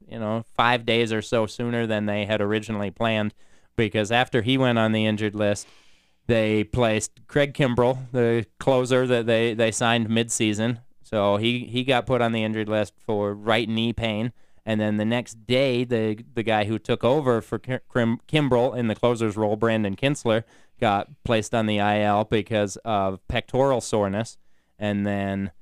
you 0.09 0.19
know, 0.19 0.45
five 0.55 0.87
days 0.87 1.13
or 1.13 1.23
so 1.23 1.47
sooner 1.47 1.87
than 1.87 2.07
they 2.07 2.25
had 2.25 2.41
originally 2.41 2.91
planned, 2.91 3.35
because 3.77 4.11
after 4.11 4.43
he 4.43 4.57
went 4.59 4.79
on 4.79 4.93
the 4.93 5.07
injured 5.07 5.35
list, 5.35 5.69
they 6.27 6.65
placed 6.65 7.27
Craig 7.29 7.55
Kimbrel, 7.55 7.99
the 8.13 8.47
closer 8.59 9.07
that 9.07 9.27
they 9.27 9.55
they 9.55 9.71
signed 9.71 10.09
midseason. 10.09 10.81
So 11.03 11.37
he 11.37 11.67
he 11.67 11.85
got 11.85 12.07
put 12.07 12.21
on 12.21 12.33
the 12.33 12.43
injured 12.43 12.69
list 12.69 12.95
for 12.99 13.33
right 13.33 13.69
knee 13.69 13.93
pain. 13.93 14.33
And 14.69 14.81
then 14.81 14.97
the 14.97 15.05
next 15.05 15.47
day, 15.47 15.85
the 15.85 16.19
the 16.35 16.43
guy 16.43 16.65
who 16.65 16.79
took 16.79 17.05
over 17.05 17.41
for 17.41 17.59
Kim- 17.59 17.81
Kim- 17.93 18.21
Kimbrel 18.29 18.77
in 18.77 18.89
the 18.89 18.97
closer's 18.97 19.37
role, 19.37 19.55
Brandon 19.55 19.95
Kintzler, 19.95 20.43
got 20.81 21.09
placed 21.25 21.55
on 21.55 21.67
the 21.67 21.79
IL 21.79 22.25
because 22.25 22.77
of 22.85 23.27
pectoral 23.29 23.81
soreness. 23.81 24.37
And 24.77 25.07
then 25.07 25.53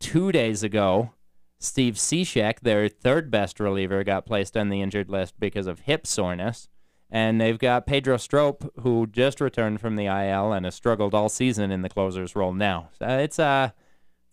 two 0.00 0.32
days 0.32 0.64
ago, 0.64 1.12
Steve 1.60 1.94
Cishek, 1.94 2.60
their 2.60 2.88
third 2.88 3.30
best 3.30 3.60
reliever, 3.60 4.02
got 4.02 4.26
placed 4.26 4.56
on 4.56 4.68
the 4.68 4.82
injured 4.82 5.08
list 5.08 5.34
because 5.38 5.68
of 5.68 5.80
hip 5.80 6.06
soreness. 6.06 6.68
And 7.10 7.40
they've 7.40 7.58
got 7.58 7.86
Pedro 7.86 8.16
Strop, 8.16 8.70
who 8.82 9.06
just 9.06 9.40
returned 9.40 9.80
from 9.80 9.96
the 9.96 10.06
IL 10.06 10.52
and 10.52 10.66
has 10.66 10.74
struggled 10.74 11.14
all 11.14 11.28
season 11.28 11.70
in 11.70 11.82
the 11.82 11.88
closer's 11.88 12.36
role 12.36 12.52
now. 12.52 12.90
So 12.98 13.06
it's 13.06 13.38
uh, 13.38 13.70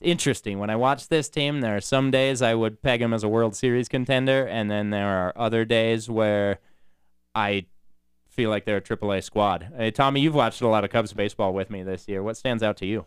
interesting. 0.02 0.60
When 0.60 0.70
I 0.70 0.76
watch 0.76 1.08
this 1.08 1.30
team, 1.30 1.62
there 1.62 1.76
are 1.76 1.82
some 1.82 2.12
days 2.12 2.42
I 2.42 2.54
would 2.54 2.82
peg 2.82 3.00
them 3.00 3.14
as 3.14 3.24
a 3.24 3.30
World 3.30 3.56
Series 3.56 3.88
contender, 3.88 4.46
and 4.46 4.70
then 4.70 4.90
there 4.90 5.08
are 5.08 5.34
other 5.36 5.66
days 5.66 6.10
where 6.10 6.60
I 7.34 7.66
feel 8.30 8.50
like 8.50 8.66
they're 8.66 8.78
a 8.78 8.82
AAA 8.82 9.24
squad. 9.24 9.70
Hey, 9.76 9.92
Tommy, 9.92 10.22
you've 10.22 10.36
watched 10.36 10.62
a 10.62 10.68
lot 10.68 10.84
of 10.84 10.90
Cubs 10.90 11.14
baseball 11.14 11.54
with 11.54 11.70
me 11.70 11.84
this 11.84 12.08
year. 12.08 12.22
What 12.22 12.38
stands 12.38 12.62
out 12.62 12.78
to 12.78 12.86
you? 12.86 13.06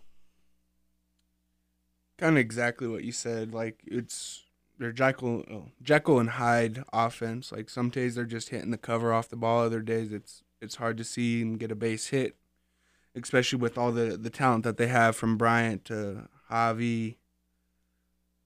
Kind 2.17 2.37
of 2.37 2.39
exactly 2.39 2.89
what 2.89 3.05
you 3.05 3.13
said. 3.13 3.53
Like 3.55 3.81
it's 3.87 4.43
they're 4.79 4.93
Jekyll, 4.93 5.45
oh, 5.51 5.67
Jekyll 5.83 6.19
and 6.19 6.31
Hyde 6.31 6.83
offense. 6.93 7.53
Like 7.53 7.69
some 7.69 7.91
days 7.91 8.15
they're 8.15 8.25
just 8.25 8.49
hitting 8.49 8.71
the 8.71 8.79
cover 8.79 9.13
off 9.13 9.29
the 9.29 9.37
ball. 9.37 9.63
Other 9.63 9.83
days 9.83 10.13
it's 10.13 10.43
it's 10.61 10.77
hard 10.77 10.97
to 10.97 11.05
see 11.05 11.43
and 11.43 11.61
get 11.61 11.71
a 11.71 11.77
base 11.77 12.09
hit, 12.09 12.37
especially 13.15 13.59
with 13.59 13.79
all 13.79 13.93
the 13.93 14.17
the 14.17 14.31
talent 14.31 14.65
that 14.65 14.79
they 14.79 14.89
have 14.89 15.15
from 15.15 15.37
Bryant 15.37 15.85
to 15.87 16.29
Javi. 16.51 17.17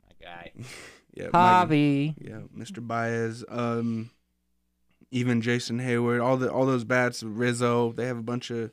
My 0.05 0.27
guy. 0.27 0.53
Yeah, 1.15 1.29
Mike- 1.31 1.69
Javi. 1.69 2.15
Yeah, 2.19 2.41
Mr. 2.57 2.81
Baez, 2.87 3.45
um, 3.51 4.09
even 5.11 5.43
Jason 5.43 5.79
Heyward, 5.79 6.25
all 6.25 6.39
the 6.39 6.51
all 6.51 6.65
those 6.65 6.85
bats, 6.85 7.23
Rizzo, 7.23 7.93
they 7.93 8.07
have 8.07 8.17
a 8.17 8.23
bunch 8.23 8.51
of. 8.51 8.71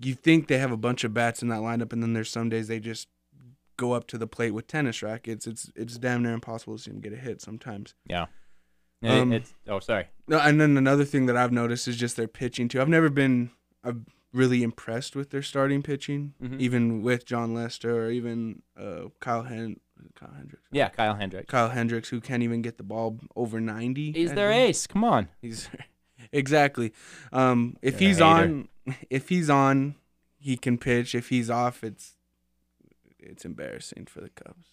You 0.00 0.14
think 0.14 0.46
they 0.46 0.58
have 0.58 0.70
a 0.70 0.76
bunch 0.76 1.02
of 1.02 1.12
bats 1.12 1.42
in 1.42 1.48
that 1.48 1.60
lineup, 1.60 1.92
and 1.92 2.04
then 2.04 2.12
there's 2.12 2.30
some 2.30 2.48
days 2.48 2.68
they 2.68 2.78
just 2.78 3.08
go 3.76 3.94
up 3.94 4.06
to 4.06 4.16
the 4.16 4.28
plate 4.28 4.52
with 4.52 4.68
tennis 4.68 5.02
rackets. 5.02 5.48
It's 5.48 5.72
it's 5.74 5.98
damn 5.98 6.22
near 6.22 6.32
impossible 6.34 6.76
to 6.76 6.82
see 6.84 6.92
them 6.92 7.00
get 7.00 7.12
a 7.12 7.16
hit 7.16 7.40
sometimes. 7.40 7.94
Yeah. 8.08 8.26
Um, 9.02 9.32
it's 9.32 9.54
oh 9.66 9.80
sorry. 9.80 10.06
No, 10.28 10.38
and 10.38 10.60
then 10.60 10.76
another 10.76 11.04
thing 11.04 11.26
that 11.26 11.36
I've 11.36 11.50
noticed 11.52 11.88
is 11.88 11.96
just 11.96 12.16
their 12.16 12.28
pitching 12.28 12.68
too. 12.68 12.80
I've 12.80 12.88
never 12.88 13.10
been 13.10 13.50
uh, 13.82 13.94
really 14.36 14.62
impressed 14.62 15.16
with 15.16 15.30
their 15.30 15.42
starting 15.42 15.82
pitching, 15.82 16.34
Mhm. 16.42 16.60
even 16.60 17.02
with 17.02 17.24
Jon 17.24 17.54
Lester 17.54 18.04
or 18.06 18.10
even 18.10 18.62
uh, 18.78 19.08
Kyle 19.20 19.42
Hen- 19.44 19.80
Kyle 20.14 20.32
Hendricks. 20.36 20.62
Yeah, 20.70 20.88
Kyle 20.90 21.14
Hendricks. 21.14 21.50
Kyle 21.50 21.70
Hendricks, 21.70 22.10
who 22.10 22.20
can't 22.20 22.42
even 22.42 22.60
get 22.62 22.76
the 22.76 22.82
ball 22.84 23.18
over 23.34 23.60
ninety. 23.60 24.12
He's 24.12 24.32
I 24.32 24.34
their 24.34 24.50
think. 24.50 24.68
ace. 24.70 24.86
Come 24.86 25.04
on. 25.04 25.28
He's 25.40 25.68
exactly. 26.32 26.92
Um, 27.32 27.76
if 27.82 28.00
You're 28.00 28.08
he's 28.10 28.20
on, 28.20 28.68
if 29.10 29.28
he's 29.30 29.48
on, 29.50 29.94
he 30.38 30.56
can 30.56 30.76
pitch. 30.78 31.14
If 31.14 31.28
he's 31.30 31.48
off, 31.50 31.82
it's 31.82 32.14
it's 33.18 33.44
embarrassing 33.44 34.06
for 34.06 34.20
the 34.20 34.28
Cubs. 34.30 34.68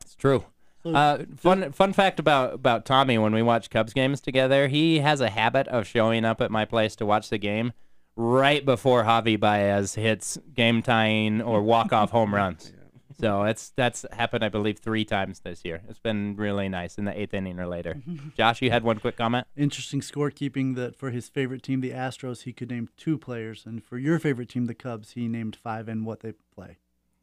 It's 0.00 0.14
true. 0.14 0.44
Uh, 0.84 1.24
fun 1.36 1.72
fun 1.72 1.92
fact 1.92 2.18
about 2.20 2.54
about 2.54 2.86
Tommy 2.86 3.18
when 3.18 3.34
we 3.34 3.42
watch 3.42 3.68
Cubs 3.70 3.92
games 3.92 4.20
together, 4.20 4.68
he 4.68 5.00
has 5.00 5.20
a 5.20 5.28
habit 5.30 5.66
of 5.68 5.86
showing 5.86 6.24
up 6.24 6.40
at 6.40 6.50
my 6.50 6.64
place 6.64 6.94
to 6.96 7.04
watch 7.04 7.28
the 7.28 7.38
game 7.38 7.72
right 8.18 8.64
before 8.64 9.04
Javi 9.04 9.38
Baez 9.38 9.94
hits 9.94 10.36
game 10.52 10.82
tying 10.82 11.40
or 11.40 11.62
walk 11.62 11.92
off 11.92 12.10
home 12.10 12.34
runs. 12.34 12.72
So 13.20 13.42
it's 13.42 13.72
that's 13.74 14.06
happened, 14.12 14.44
I 14.44 14.48
believe, 14.48 14.78
three 14.78 15.04
times 15.04 15.40
this 15.40 15.64
year. 15.64 15.82
It's 15.88 15.98
been 15.98 16.36
really 16.36 16.68
nice 16.68 16.98
in 16.98 17.04
the 17.04 17.20
eighth 17.20 17.34
inning 17.34 17.58
or 17.58 17.66
later. 17.66 18.00
Josh, 18.36 18.62
you 18.62 18.70
had 18.70 18.84
one 18.84 19.00
quick 19.00 19.16
comment. 19.16 19.48
Interesting 19.56 20.00
scorekeeping 20.00 20.76
that 20.76 20.94
for 20.94 21.10
his 21.10 21.28
favorite 21.28 21.64
team, 21.64 21.80
the 21.80 21.90
Astros, 21.90 22.44
he 22.44 22.52
could 22.52 22.70
name 22.70 22.88
two 22.96 23.18
players, 23.18 23.64
and 23.66 23.82
for 23.82 23.98
your 23.98 24.20
favorite 24.20 24.48
team, 24.48 24.66
the 24.66 24.74
Cubs, 24.74 25.14
he 25.14 25.26
named 25.26 25.56
five 25.56 25.88
and 25.88 26.06
what 26.06 26.20
they 26.20 26.34
play. 26.54 26.78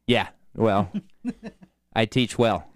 Yeah, 0.06 0.28
well, 0.54 0.92
I 1.96 2.04
teach 2.04 2.38
well. 2.38 2.68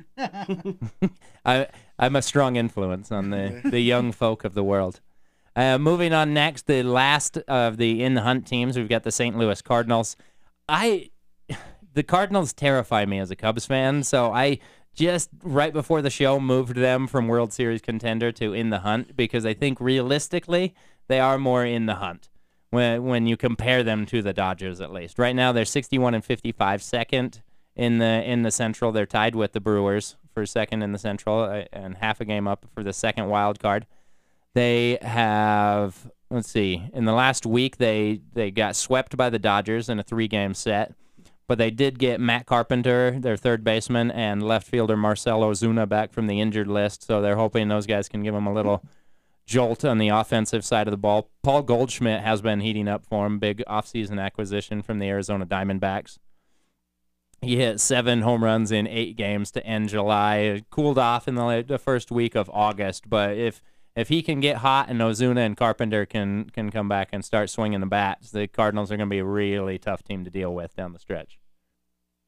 I 1.46 1.68
I'm 1.98 2.16
a 2.16 2.22
strong 2.22 2.56
influence 2.56 3.12
on 3.12 3.32
the 3.32 3.60
the 3.66 3.82
young 3.82 4.14
folk 4.14 4.46
of 4.46 4.54
the 4.54 4.64
world. 4.64 5.02
Uh, 5.56 5.78
moving 5.78 6.14
on 6.14 6.34
next, 6.34 6.68
the 6.68 6.84
last 6.84 7.38
of 7.48 7.78
the 7.78 8.04
in 8.04 8.14
the 8.14 8.22
hunt 8.22 8.48
teams, 8.48 8.78
we've 8.78 8.90
got 8.90 9.04
the 9.04 9.12
St. 9.12 9.38
Louis 9.38 9.62
Cardinals. 9.62 10.16
I 10.68 11.10
the 11.94 12.04
Cardinals 12.04 12.54
terrify 12.54 13.06
me 13.06 13.20
as 13.20 13.32
a 13.32 13.36
Cubs 13.36 13.66
fan, 13.66 14.04
so 14.04 14.32
I 14.32 14.60
just 14.94 15.30
right 15.44 15.74
before 15.74 16.02
the 16.02 16.10
show 16.10 16.40
moved 16.40 16.76
them 16.76 17.08
from 17.08 17.28
World 17.28 17.54
Series 17.54 17.82
contender 17.82 18.32
to 18.34 18.54
in 18.54 18.70
the 18.70 18.80
hunt 18.80 19.16
because 19.16 19.46
I 19.46 19.54
think 19.54 19.80
realistically 19.80 20.76
they 21.08 21.20
are 21.20 21.38
more 21.38 21.66
in 21.66 21.86
the 21.86 21.96
hunt 21.96 22.30
when 22.70 23.04
when 23.06 23.26
you 23.26 23.38
compare 23.38 23.84
them 23.84 24.06
to 24.08 24.22
the 24.22 24.34
Dodgers 24.34 24.82
at 24.82 24.92
least. 24.92 25.18
Right 25.18 25.36
now 25.36 25.52
they're 25.52 25.66
61 25.66 26.14
and 26.14 26.24
55 26.24 26.84
second 26.84 27.42
in 27.76 28.00
the 28.00 28.24
in 28.30 28.44
the 28.44 28.52
Central. 28.52 28.92
They're 28.92 29.06
tied 29.06 29.36
with 29.36 29.54
the 29.54 29.62
Brewers 29.62 30.18
for 30.34 30.46
second 30.46 30.82
in 30.84 30.92
the 30.92 31.00
Central 31.00 31.40
uh, 31.40 31.64
and 31.72 31.98
half 31.98 32.22
a 32.22 32.26
game 32.26 32.48
up 32.48 32.66
for 32.74 32.84
the 32.84 32.94
second 32.94 33.30
wild 33.30 33.60
card. 33.60 33.86
They 34.56 34.98
have 35.02 36.12
let's 36.30 36.50
see. 36.50 36.90
In 36.94 37.06
the 37.06 37.14
last 37.14 37.46
week 37.46 37.78
they 37.78 38.22
they 38.34 38.52
got 38.52 38.76
swept 38.76 39.18
by 39.18 39.30
the 39.30 39.40
Dodgers 39.40 39.90
in 39.90 40.00
a 40.00 40.04
3-game 40.04 40.54
set. 40.54 40.94
But 41.48 41.58
they 41.58 41.72
did 41.72 41.98
get 41.98 42.22
Matt 42.22 42.46
Carpenter, 42.46 43.20
their 43.20 43.36
third 43.36 43.64
baseman, 43.64 44.12
and 44.12 44.44
left 44.44 44.68
fielder 44.68 44.96
Marcell 44.96 45.42
Ozuna 45.42 45.90
back 45.90 46.14
from 46.14 46.28
the 46.28 46.40
injured 46.40 46.68
list. 46.68 47.02
So 47.02 47.22
they're 47.22 47.38
hoping 47.38 47.68
those 47.68 47.88
guys 47.88 48.08
can 48.08 48.22
give 48.22 48.36
them 48.36 48.46
a 48.46 48.54
little 48.54 48.84
jolt 49.48 49.84
on 49.84 49.98
the 49.98 50.10
offensive 50.10 50.64
side 50.64 50.86
of 50.86 50.92
the 50.92 50.98
ball. 50.98 51.32
Paul 51.42 51.64
Goldschmidt 51.64 52.22
has 52.22 52.44
been 52.44 52.60
heating 52.60 52.88
up 52.88 53.04
for 53.04 53.26
him. 53.26 53.40
Big 53.40 53.64
offseason 53.68 54.24
acquisition 54.24 54.84
from 54.84 55.00
the 55.00 55.10
Arizona 55.10 55.44
Diamondbacks. 55.44 56.20
He 57.42 57.56
hit 57.58 57.80
seven 57.80 58.22
home 58.22 58.44
runs 58.44 58.72
in 58.72 58.86
eight 58.86 59.16
games 59.16 59.50
to 59.52 59.66
end 59.66 59.90
July. 59.90 60.38
It 60.38 60.70
cooled 60.70 61.00
off 61.00 61.28
in 61.28 61.34
the, 61.34 61.66
the 61.68 61.80
first 61.80 62.12
week 62.12 62.36
of 62.36 62.48
August, 62.54 63.10
but 63.10 63.38
if 63.38 63.64
if 63.96 64.10
he 64.10 64.22
can 64.22 64.40
get 64.40 64.58
hot 64.58 64.90
and 64.90 65.00
Ozuna 65.00 65.46
and 65.46 65.58
Carpenter 65.58 66.06
can 66.06 66.50
can 66.52 66.72
come 66.72 66.88
back 66.88 67.10
and 67.12 67.24
start 67.24 67.50
swinging 67.50 67.80
the 67.80 67.86
bats, 67.88 68.32
the 68.32 68.48
Cardinals 68.48 68.92
are 68.92 68.98
going 68.98 69.10
to 69.10 69.14
be 69.14 69.20
a 69.20 69.26
really 69.26 69.78
tough 69.78 70.04
team 70.04 70.24
to 70.24 70.30
deal 70.30 70.54
with 70.54 70.76
down 70.76 70.94
the 70.94 71.00
stretch. 71.00 71.40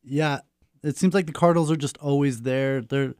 Yeah, 0.03 0.39
it 0.83 0.97
seems 0.97 1.13
like 1.13 1.27
the 1.27 1.31
Cardinals 1.31 1.71
are 1.71 1.75
just 1.75 1.97
always 1.97 2.41
there. 2.41 2.81
They're 2.81 3.13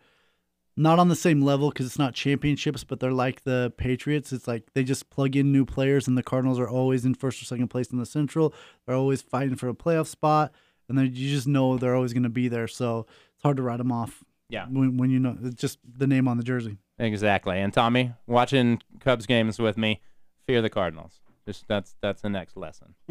not 0.77 0.99
on 0.99 1.09
the 1.09 1.15
same 1.15 1.41
level 1.41 1.69
because 1.69 1.85
it's 1.85 1.99
not 1.99 2.13
championships, 2.13 2.83
but 2.83 2.99
they're 2.99 3.11
like 3.11 3.43
the 3.43 3.73
Patriots. 3.77 4.33
It's 4.33 4.47
like 4.47 4.73
they 4.73 4.83
just 4.83 5.09
plug 5.09 5.35
in 5.35 5.51
new 5.51 5.65
players, 5.65 6.07
and 6.07 6.17
the 6.17 6.23
Cardinals 6.23 6.59
are 6.59 6.69
always 6.69 7.05
in 7.05 7.13
first 7.13 7.41
or 7.41 7.45
second 7.45 7.67
place 7.67 7.91
in 7.91 7.99
the 7.99 8.05
Central. 8.05 8.53
They're 8.85 8.95
always 8.95 9.21
fighting 9.21 9.55
for 9.55 9.69
a 9.69 9.73
playoff 9.73 10.07
spot, 10.07 10.53
and 10.89 10.97
then 10.97 11.05
you 11.05 11.29
just 11.29 11.47
know 11.47 11.77
they're 11.77 11.95
always 11.95 12.13
going 12.13 12.23
to 12.23 12.29
be 12.29 12.47
there. 12.47 12.67
So 12.67 13.05
it's 13.35 13.43
hard 13.43 13.57
to 13.57 13.63
write 13.63 13.77
them 13.77 13.91
off. 13.91 14.23
Yeah. 14.49 14.65
when, 14.65 14.97
when 14.97 15.09
you 15.09 15.19
know 15.19 15.37
it's 15.43 15.61
just 15.61 15.79
the 15.85 16.07
name 16.07 16.27
on 16.27 16.37
the 16.37 16.43
jersey. 16.43 16.77
Exactly. 16.99 17.59
And 17.59 17.73
Tommy, 17.73 18.13
watching 18.27 18.81
Cubs 18.99 19.25
games 19.25 19.59
with 19.59 19.77
me, 19.77 20.01
fear 20.45 20.61
the 20.61 20.69
Cardinals. 20.69 21.21
Just 21.45 21.67
that's 21.67 21.95
that's 22.01 22.21
the 22.21 22.29
next 22.29 22.55
lesson. 22.55 22.95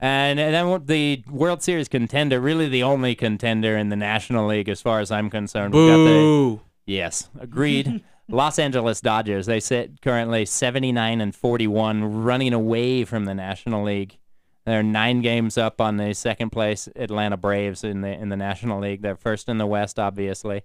and, 0.00 0.40
and 0.40 0.54
then 0.54 0.86
the 0.86 1.24
World 1.30 1.62
Series 1.62 1.88
contender, 1.88 2.40
really 2.40 2.68
the 2.68 2.82
only 2.82 3.14
contender 3.14 3.76
in 3.76 3.90
the 3.90 3.96
National 3.96 4.46
League 4.46 4.68
as 4.68 4.80
far 4.80 5.00
as 5.00 5.10
I'm 5.10 5.28
concerned. 5.28 5.74
We 5.74 5.88
got 5.88 5.96
the 5.98 6.04
Boo! 6.04 6.60
Yes, 6.86 7.28
agreed. 7.38 8.02
Los 8.28 8.58
Angeles 8.58 9.00
Dodgers. 9.00 9.46
They 9.46 9.60
sit 9.60 10.00
currently 10.00 10.46
79 10.46 11.20
and 11.20 11.34
41, 11.34 12.22
running 12.22 12.54
away 12.54 13.04
from 13.04 13.26
the 13.26 13.34
National 13.34 13.84
League. 13.84 14.18
They're 14.64 14.82
nine 14.82 15.22
games 15.22 15.58
up 15.58 15.80
on 15.80 15.96
the 15.96 16.14
second 16.14 16.50
place 16.50 16.88
Atlanta 16.94 17.36
Braves 17.36 17.82
in 17.82 18.00
the 18.00 18.08
in 18.08 18.28
the 18.28 18.36
National 18.36 18.80
League. 18.80 19.02
They're 19.02 19.16
first 19.16 19.48
in 19.48 19.58
the 19.58 19.66
West, 19.66 19.98
obviously. 19.98 20.62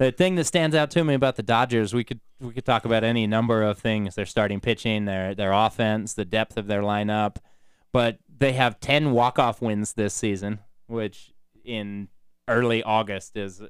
The 0.00 0.10
thing 0.10 0.36
that 0.36 0.44
stands 0.44 0.74
out 0.74 0.90
to 0.92 1.04
me 1.04 1.12
about 1.12 1.36
the 1.36 1.42
Dodgers, 1.42 1.92
we 1.92 2.04
could 2.04 2.20
we 2.40 2.54
could 2.54 2.64
talk 2.64 2.86
about 2.86 3.04
any 3.04 3.26
number 3.26 3.62
of 3.62 3.78
things. 3.78 4.14
Their 4.14 4.24
starting 4.24 4.58
pitching, 4.58 5.04
their 5.04 5.34
their 5.34 5.52
offense, 5.52 6.14
the 6.14 6.24
depth 6.24 6.56
of 6.56 6.68
their 6.68 6.80
lineup, 6.80 7.36
but 7.92 8.16
they 8.38 8.54
have 8.54 8.80
10 8.80 9.12
walk-off 9.12 9.60
wins 9.60 9.92
this 9.92 10.14
season, 10.14 10.60
which 10.86 11.34
in 11.66 12.08
early 12.48 12.82
August 12.82 13.36
is 13.36 13.60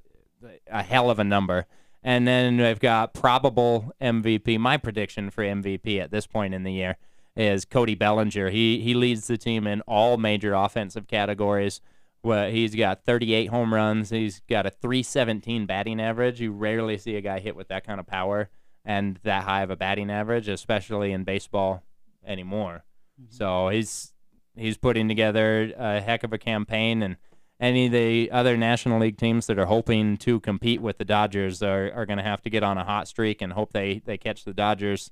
a 0.68 0.82
hell 0.84 1.10
of 1.10 1.18
a 1.18 1.24
number. 1.24 1.66
And 2.00 2.28
then 2.28 2.58
they've 2.58 2.78
got 2.78 3.12
probable 3.12 3.92
MVP. 4.00 4.56
My 4.56 4.76
prediction 4.76 5.30
for 5.30 5.42
MVP 5.42 6.00
at 6.00 6.12
this 6.12 6.28
point 6.28 6.54
in 6.54 6.62
the 6.62 6.72
year 6.72 6.96
is 7.34 7.64
Cody 7.64 7.96
Bellinger. 7.96 8.50
He 8.50 8.78
he 8.78 8.94
leads 8.94 9.26
the 9.26 9.36
team 9.36 9.66
in 9.66 9.80
all 9.80 10.16
major 10.16 10.54
offensive 10.54 11.08
categories. 11.08 11.80
Well, 12.22 12.50
he's 12.50 12.74
got 12.74 13.04
38 13.04 13.46
home 13.46 13.72
runs. 13.72 14.10
He's 14.10 14.40
got 14.48 14.66
a 14.66 14.70
317 14.70 15.66
batting 15.66 16.00
average. 16.00 16.40
You 16.40 16.52
rarely 16.52 16.98
see 16.98 17.16
a 17.16 17.20
guy 17.20 17.40
hit 17.40 17.56
with 17.56 17.68
that 17.68 17.86
kind 17.86 17.98
of 17.98 18.06
power 18.06 18.50
and 18.84 19.18
that 19.22 19.44
high 19.44 19.62
of 19.62 19.70
a 19.70 19.76
batting 19.76 20.10
average, 20.10 20.48
especially 20.48 21.12
in 21.12 21.24
baseball 21.24 21.82
anymore. 22.26 22.84
Mm-hmm. 23.20 23.34
So 23.34 23.68
he's 23.68 24.12
he's 24.56 24.76
putting 24.76 25.08
together 25.08 25.72
a 25.76 26.00
heck 26.00 26.24
of 26.24 26.32
a 26.32 26.38
campaign, 26.38 27.02
and 27.02 27.16
any 27.60 27.86
of 27.86 27.92
the 27.92 28.30
other 28.30 28.56
National 28.56 29.00
League 29.00 29.18
teams 29.18 29.46
that 29.46 29.58
are 29.58 29.66
hoping 29.66 30.16
to 30.18 30.40
compete 30.40 30.80
with 30.80 30.98
the 30.98 31.04
Dodgers 31.04 31.62
are, 31.62 31.92
are 31.92 32.06
going 32.06 32.16
to 32.16 32.24
have 32.24 32.42
to 32.42 32.50
get 32.50 32.62
on 32.62 32.78
a 32.78 32.84
hot 32.84 33.06
streak 33.06 33.42
and 33.42 33.52
hope 33.52 33.72
they, 33.72 34.00
they 34.04 34.16
catch 34.16 34.44
the 34.44 34.54
Dodgers 34.54 35.10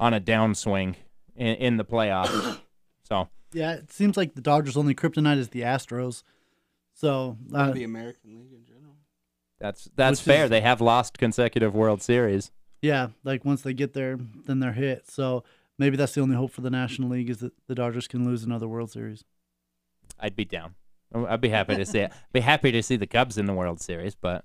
on 0.00 0.14
a 0.14 0.20
downswing 0.20 0.94
in, 1.36 1.54
in 1.56 1.76
the 1.76 1.84
playoffs. 1.84 2.58
so 3.04 3.28
Yeah, 3.52 3.72
it 3.74 3.92
seems 3.92 4.16
like 4.16 4.34
the 4.34 4.40
Dodgers' 4.40 4.78
only 4.78 4.94
kryptonite 4.94 5.38
is 5.38 5.50
the 5.50 5.60
Astros. 5.60 6.22
So 6.94 7.36
uh, 7.52 7.70
the 7.72 7.84
American 7.84 8.36
League 8.38 8.52
in 8.52 8.64
general. 8.66 8.94
that's 9.58 9.88
that's 9.96 10.20
Which 10.20 10.34
fair. 10.34 10.44
is- 10.44 10.50
They 10.50 10.60
have 10.60 10.80
lost 10.80 11.18
consecutive 11.18 11.74
World 11.74 12.02
Series. 12.02 12.50
yeah, 12.82 13.08
like 13.24 13.44
once 13.44 13.62
they 13.62 13.74
get 13.74 13.92
there, 13.94 14.16
then 14.46 14.60
they're 14.60 14.72
hit. 14.72 15.10
So 15.10 15.42
maybe 15.78 15.96
that's 15.96 16.14
the 16.14 16.20
only 16.20 16.36
hope 16.36 16.52
for 16.52 16.60
the 16.60 16.70
National 16.70 17.08
League 17.10 17.30
is 17.30 17.38
that 17.38 17.52
the 17.66 17.74
Dodgers 17.74 18.06
can 18.08 18.24
lose 18.24 18.44
another 18.44 18.68
World 18.68 18.90
Series. 18.90 19.24
I'd 20.20 20.36
be 20.36 20.44
down. 20.44 20.74
I'd 21.14 21.40
be 21.40 21.48
happy 21.48 21.76
to 21.76 21.84
see 21.86 21.98
it. 22.00 22.10
I'd 22.12 22.32
be 22.32 22.40
happy 22.40 22.72
to 22.72 22.82
see 22.82 22.96
the 22.96 23.06
Cubs 23.06 23.38
in 23.38 23.46
the 23.46 23.54
World 23.54 23.80
Series, 23.80 24.14
but 24.14 24.44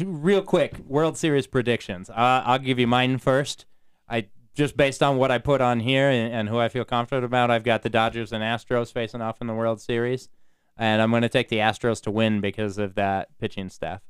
real 0.00 0.42
quick, 0.42 0.78
World 0.86 1.16
Series 1.16 1.46
predictions. 1.46 2.10
Uh, 2.10 2.42
I'll 2.44 2.58
give 2.58 2.78
you 2.78 2.86
mine 2.86 3.18
first. 3.18 3.66
I 4.08 4.26
just 4.54 4.76
based 4.76 5.02
on 5.02 5.16
what 5.16 5.30
I 5.30 5.38
put 5.38 5.60
on 5.60 5.80
here 5.80 6.08
and, 6.10 6.32
and 6.32 6.48
who 6.48 6.58
I 6.58 6.68
feel 6.68 6.84
confident 6.84 7.24
about, 7.24 7.50
I've 7.50 7.64
got 7.64 7.82
the 7.82 7.90
Dodgers 7.90 8.32
and 8.32 8.42
Astros 8.42 8.92
facing 8.92 9.20
off 9.22 9.40
in 9.40 9.46
the 9.48 9.54
World 9.54 9.80
Series, 9.80 10.28
and 10.76 11.00
I'm 11.00 11.10
going 11.10 11.22
to 11.22 11.28
take 11.28 11.48
the 11.48 11.58
Astros 11.58 12.02
to 12.02 12.10
win 12.10 12.40
because 12.40 12.78
of 12.78 12.94
that 12.94 13.28
pitching 13.38 13.68
staff. 13.68 14.02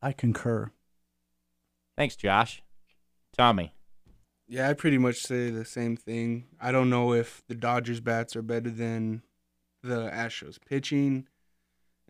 I 0.00 0.12
concur. 0.12 0.70
Thanks, 1.96 2.16
Josh. 2.16 2.62
Tommy. 3.36 3.74
Yeah, 4.48 4.68
I 4.68 4.74
pretty 4.74 4.98
much 4.98 5.16
say 5.16 5.50
the 5.50 5.64
same 5.64 5.96
thing. 5.96 6.46
I 6.60 6.72
don't 6.72 6.90
know 6.90 7.12
if 7.12 7.42
the 7.48 7.54
Dodgers 7.54 8.00
bats 8.00 8.36
are 8.36 8.42
better 8.42 8.70
than 8.70 9.22
the 9.82 10.10
Astros 10.10 10.58
pitching, 10.60 11.26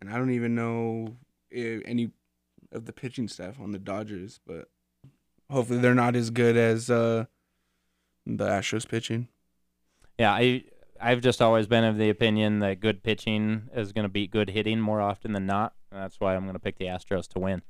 and 0.01 0.11
I 0.11 0.17
don't 0.17 0.33
even 0.33 0.55
know 0.55 1.17
if 1.51 1.83
any 1.85 2.11
of 2.73 2.87
the 2.87 2.93
pitching 2.93 3.29
staff 3.29 3.61
on 3.61 3.73
the 3.73 3.79
Dodgers, 3.79 4.41
but 4.47 4.69
hopefully 5.51 5.79
they're 5.79 5.95
not 5.95 6.17
as 6.17 6.31
good 6.31 6.57
as 6.57 6.91
uh, 6.91 7.27
the 8.27 8.47
Astros 8.47 8.89
pitching. 8.89 9.29
Yeah, 10.19 10.33
I 10.33 10.65
I've 11.03 11.21
just 11.21 11.43
always 11.43 11.67
been 11.67 11.85
of 11.85 11.99
the 11.99 12.09
opinion 12.09 12.61
that 12.61 12.81
good 12.81 13.03
pitching 13.03 13.69
is 13.75 13.93
going 13.93 14.05
to 14.05 14.09
beat 14.09 14.31
good 14.31 14.51
hitting 14.51 14.81
more 14.81 15.01
often 15.01 15.33
than 15.33 15.47
not. 15.47 15.75
And 15.91 16.01
that's 16.01 16.21
why 16.21 16.37
I'm 16.37 16.45
going 16.45 16.55
to 16.55 16.61
pick 16.61 16.79
the 16.79 16.87
Astros 16.87 17.27
to 17.29 17.39
win. 17.39 17.63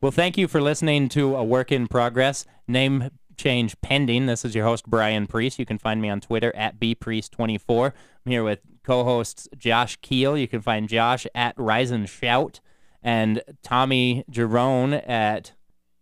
Well, 0.00 0.12
thank 0.12 0.38
you 0.38 0.46
for 0.46 0.60
listening 0.60 1.08
to 1.10 1.36
a 1.36 1.44
work 1.44 1.72
in 1.72 1.88
progress. 1.88 2.44
Name 2.68 3.10
change 3.36 3.78
pending. 3.80 4.26
This 4.26 4.44
is 4.44 4.54
your 4.54 4.64
host 4.64 4.86
Brian 4.86 5.26
Preece. 5.26 5.58
You 5.58 5.66
can 5.66 5.78
find 5.78 6.00
me 6.00 6.08
on 6.08 6.20
Twitter 6.20 6.54
at 6.54 6.78
bpreece24. 6.78 7.92
I'm 8.24 8.32
here 8.32 8.44
with 8.44 8.60
co-hosts 8.82 9.48
Josh 9.58 9.96
Keel. 9.96 10.38
You 10.38 10.48
can 10.48 10.62
find 10.62 10.88
Josh 10.88 11.26
at 11.34 11.54
Rise 11.58 11.90
and 11.90 12.08
Shout 12.08 12.60
and 13.02 13.42
Tommy 13.62 14.24
Jerome 14.30 14.94
at 14.94 15.52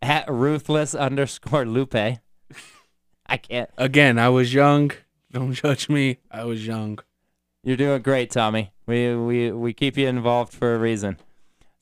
at 0.03 0.31
ruthless 0.31 0.94
underscore 0.94 1.64
Lupe. 1.64 1.94
I 3.27 3.37
can't. 3.38 3.70
Again, 3.79 4.18
I 4.18 4.29
was 4.29 4.53
young. 4.53 4.92
Don't 5.35 5.53
judge 5.64 5.88
me. 5.88 6.18
I 6.31 6.44
was 6.44 6.64
young. 6.66 7.01
You're 7.64 7.77
doing 7.77 8.01
great, 8.03 8.31
Tommy. 8.31 8.73
We 8.87 9.14
we 9.16 9.51
we 9.51 9.73
keep 9.75 9.99
you 9.99 10.07
involved 10.07 10.55
for 10.55 10.75
a 10.75 10.79
reason. 10.79 11.18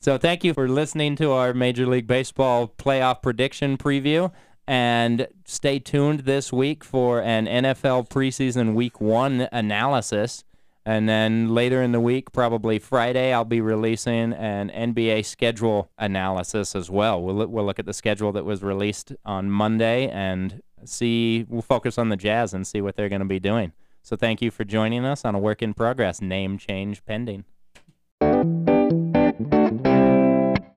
So 0.01 0.17
thank 0.17 0.43
you 0.43 0.53
for 0.53 0.67
listening 0.67 1.15
to 1.17 1.31
our 1.31 1.53
Major 1.53 1.85
League 1.85 2.07
Baseball 2.07 2.67
playoff 2.67 3.21
prediction 3.21 3.77
preview. 3.77 4.31
And 4.67 5.27
stay 5.45 5.79
tuned 5.79 6.21
this 6.21 6.51
week 6.51 6.83
for 6.83 7.21
an 7.21 7.45
NFL 7.45 8.09
preseason 8.09 8.73
week 8.73 8.99
one 8.99 9.47
analysis. 9.51 10.43
And 10.85 11.07
then 11.07 11.53
later 11.53 11.81
in 11.81 11.91
the 11.91 11.99
week, 11.99 12.31
probably 12.31 12.79
Friday, 12.79 13.33
I'll 13.33 13.45
be 13.45 13.61
releasing 13.61 14.33
an 14.33 14.69
NBA 14.69 15.25
schedule 15.25 15.89
analysis 15.97 16.75
as 16.75 16.89
well. 16.89 17.21
We'll, 17.21 17.47
we'll 17.47 17.65
look 17.65 17.79
at 17.79 17.85
the 17.85 17.93
schedule 17.93 18.31
that 18.33 18.45
was 18.45 18.61
released 18.63 19.13
on 19.25 19.49
Monday 19.49 20.09
and 20.09 20.61
see, 20.85 21.45
we'll 21.49 21.61
focus 21.61 21.97
on 21.97 22.09
the 22.09 22.17
Jazz 22.17 22.53
and 22.53 22.65
see 22.65 22.81
what 22.81 22.95
they're 22.95 23.09
going 23.09 23.19
to 23.19 23.25
be 23.25 23.39
doing. 23.39 23.73
So 24.01 24.15
thank 24.15 24.41
you 24.41 24.51
for 24.51 24.63
joining 24.63 25.05
us 25.05 25.23
on 25.23 25.35
a 25.35 25.39
work 25.39 25.61
in 25.61 25.73
progress, 25.73 26.21
name 26.21 26.57
change 26.57 27.05
pending. 27.05 27.45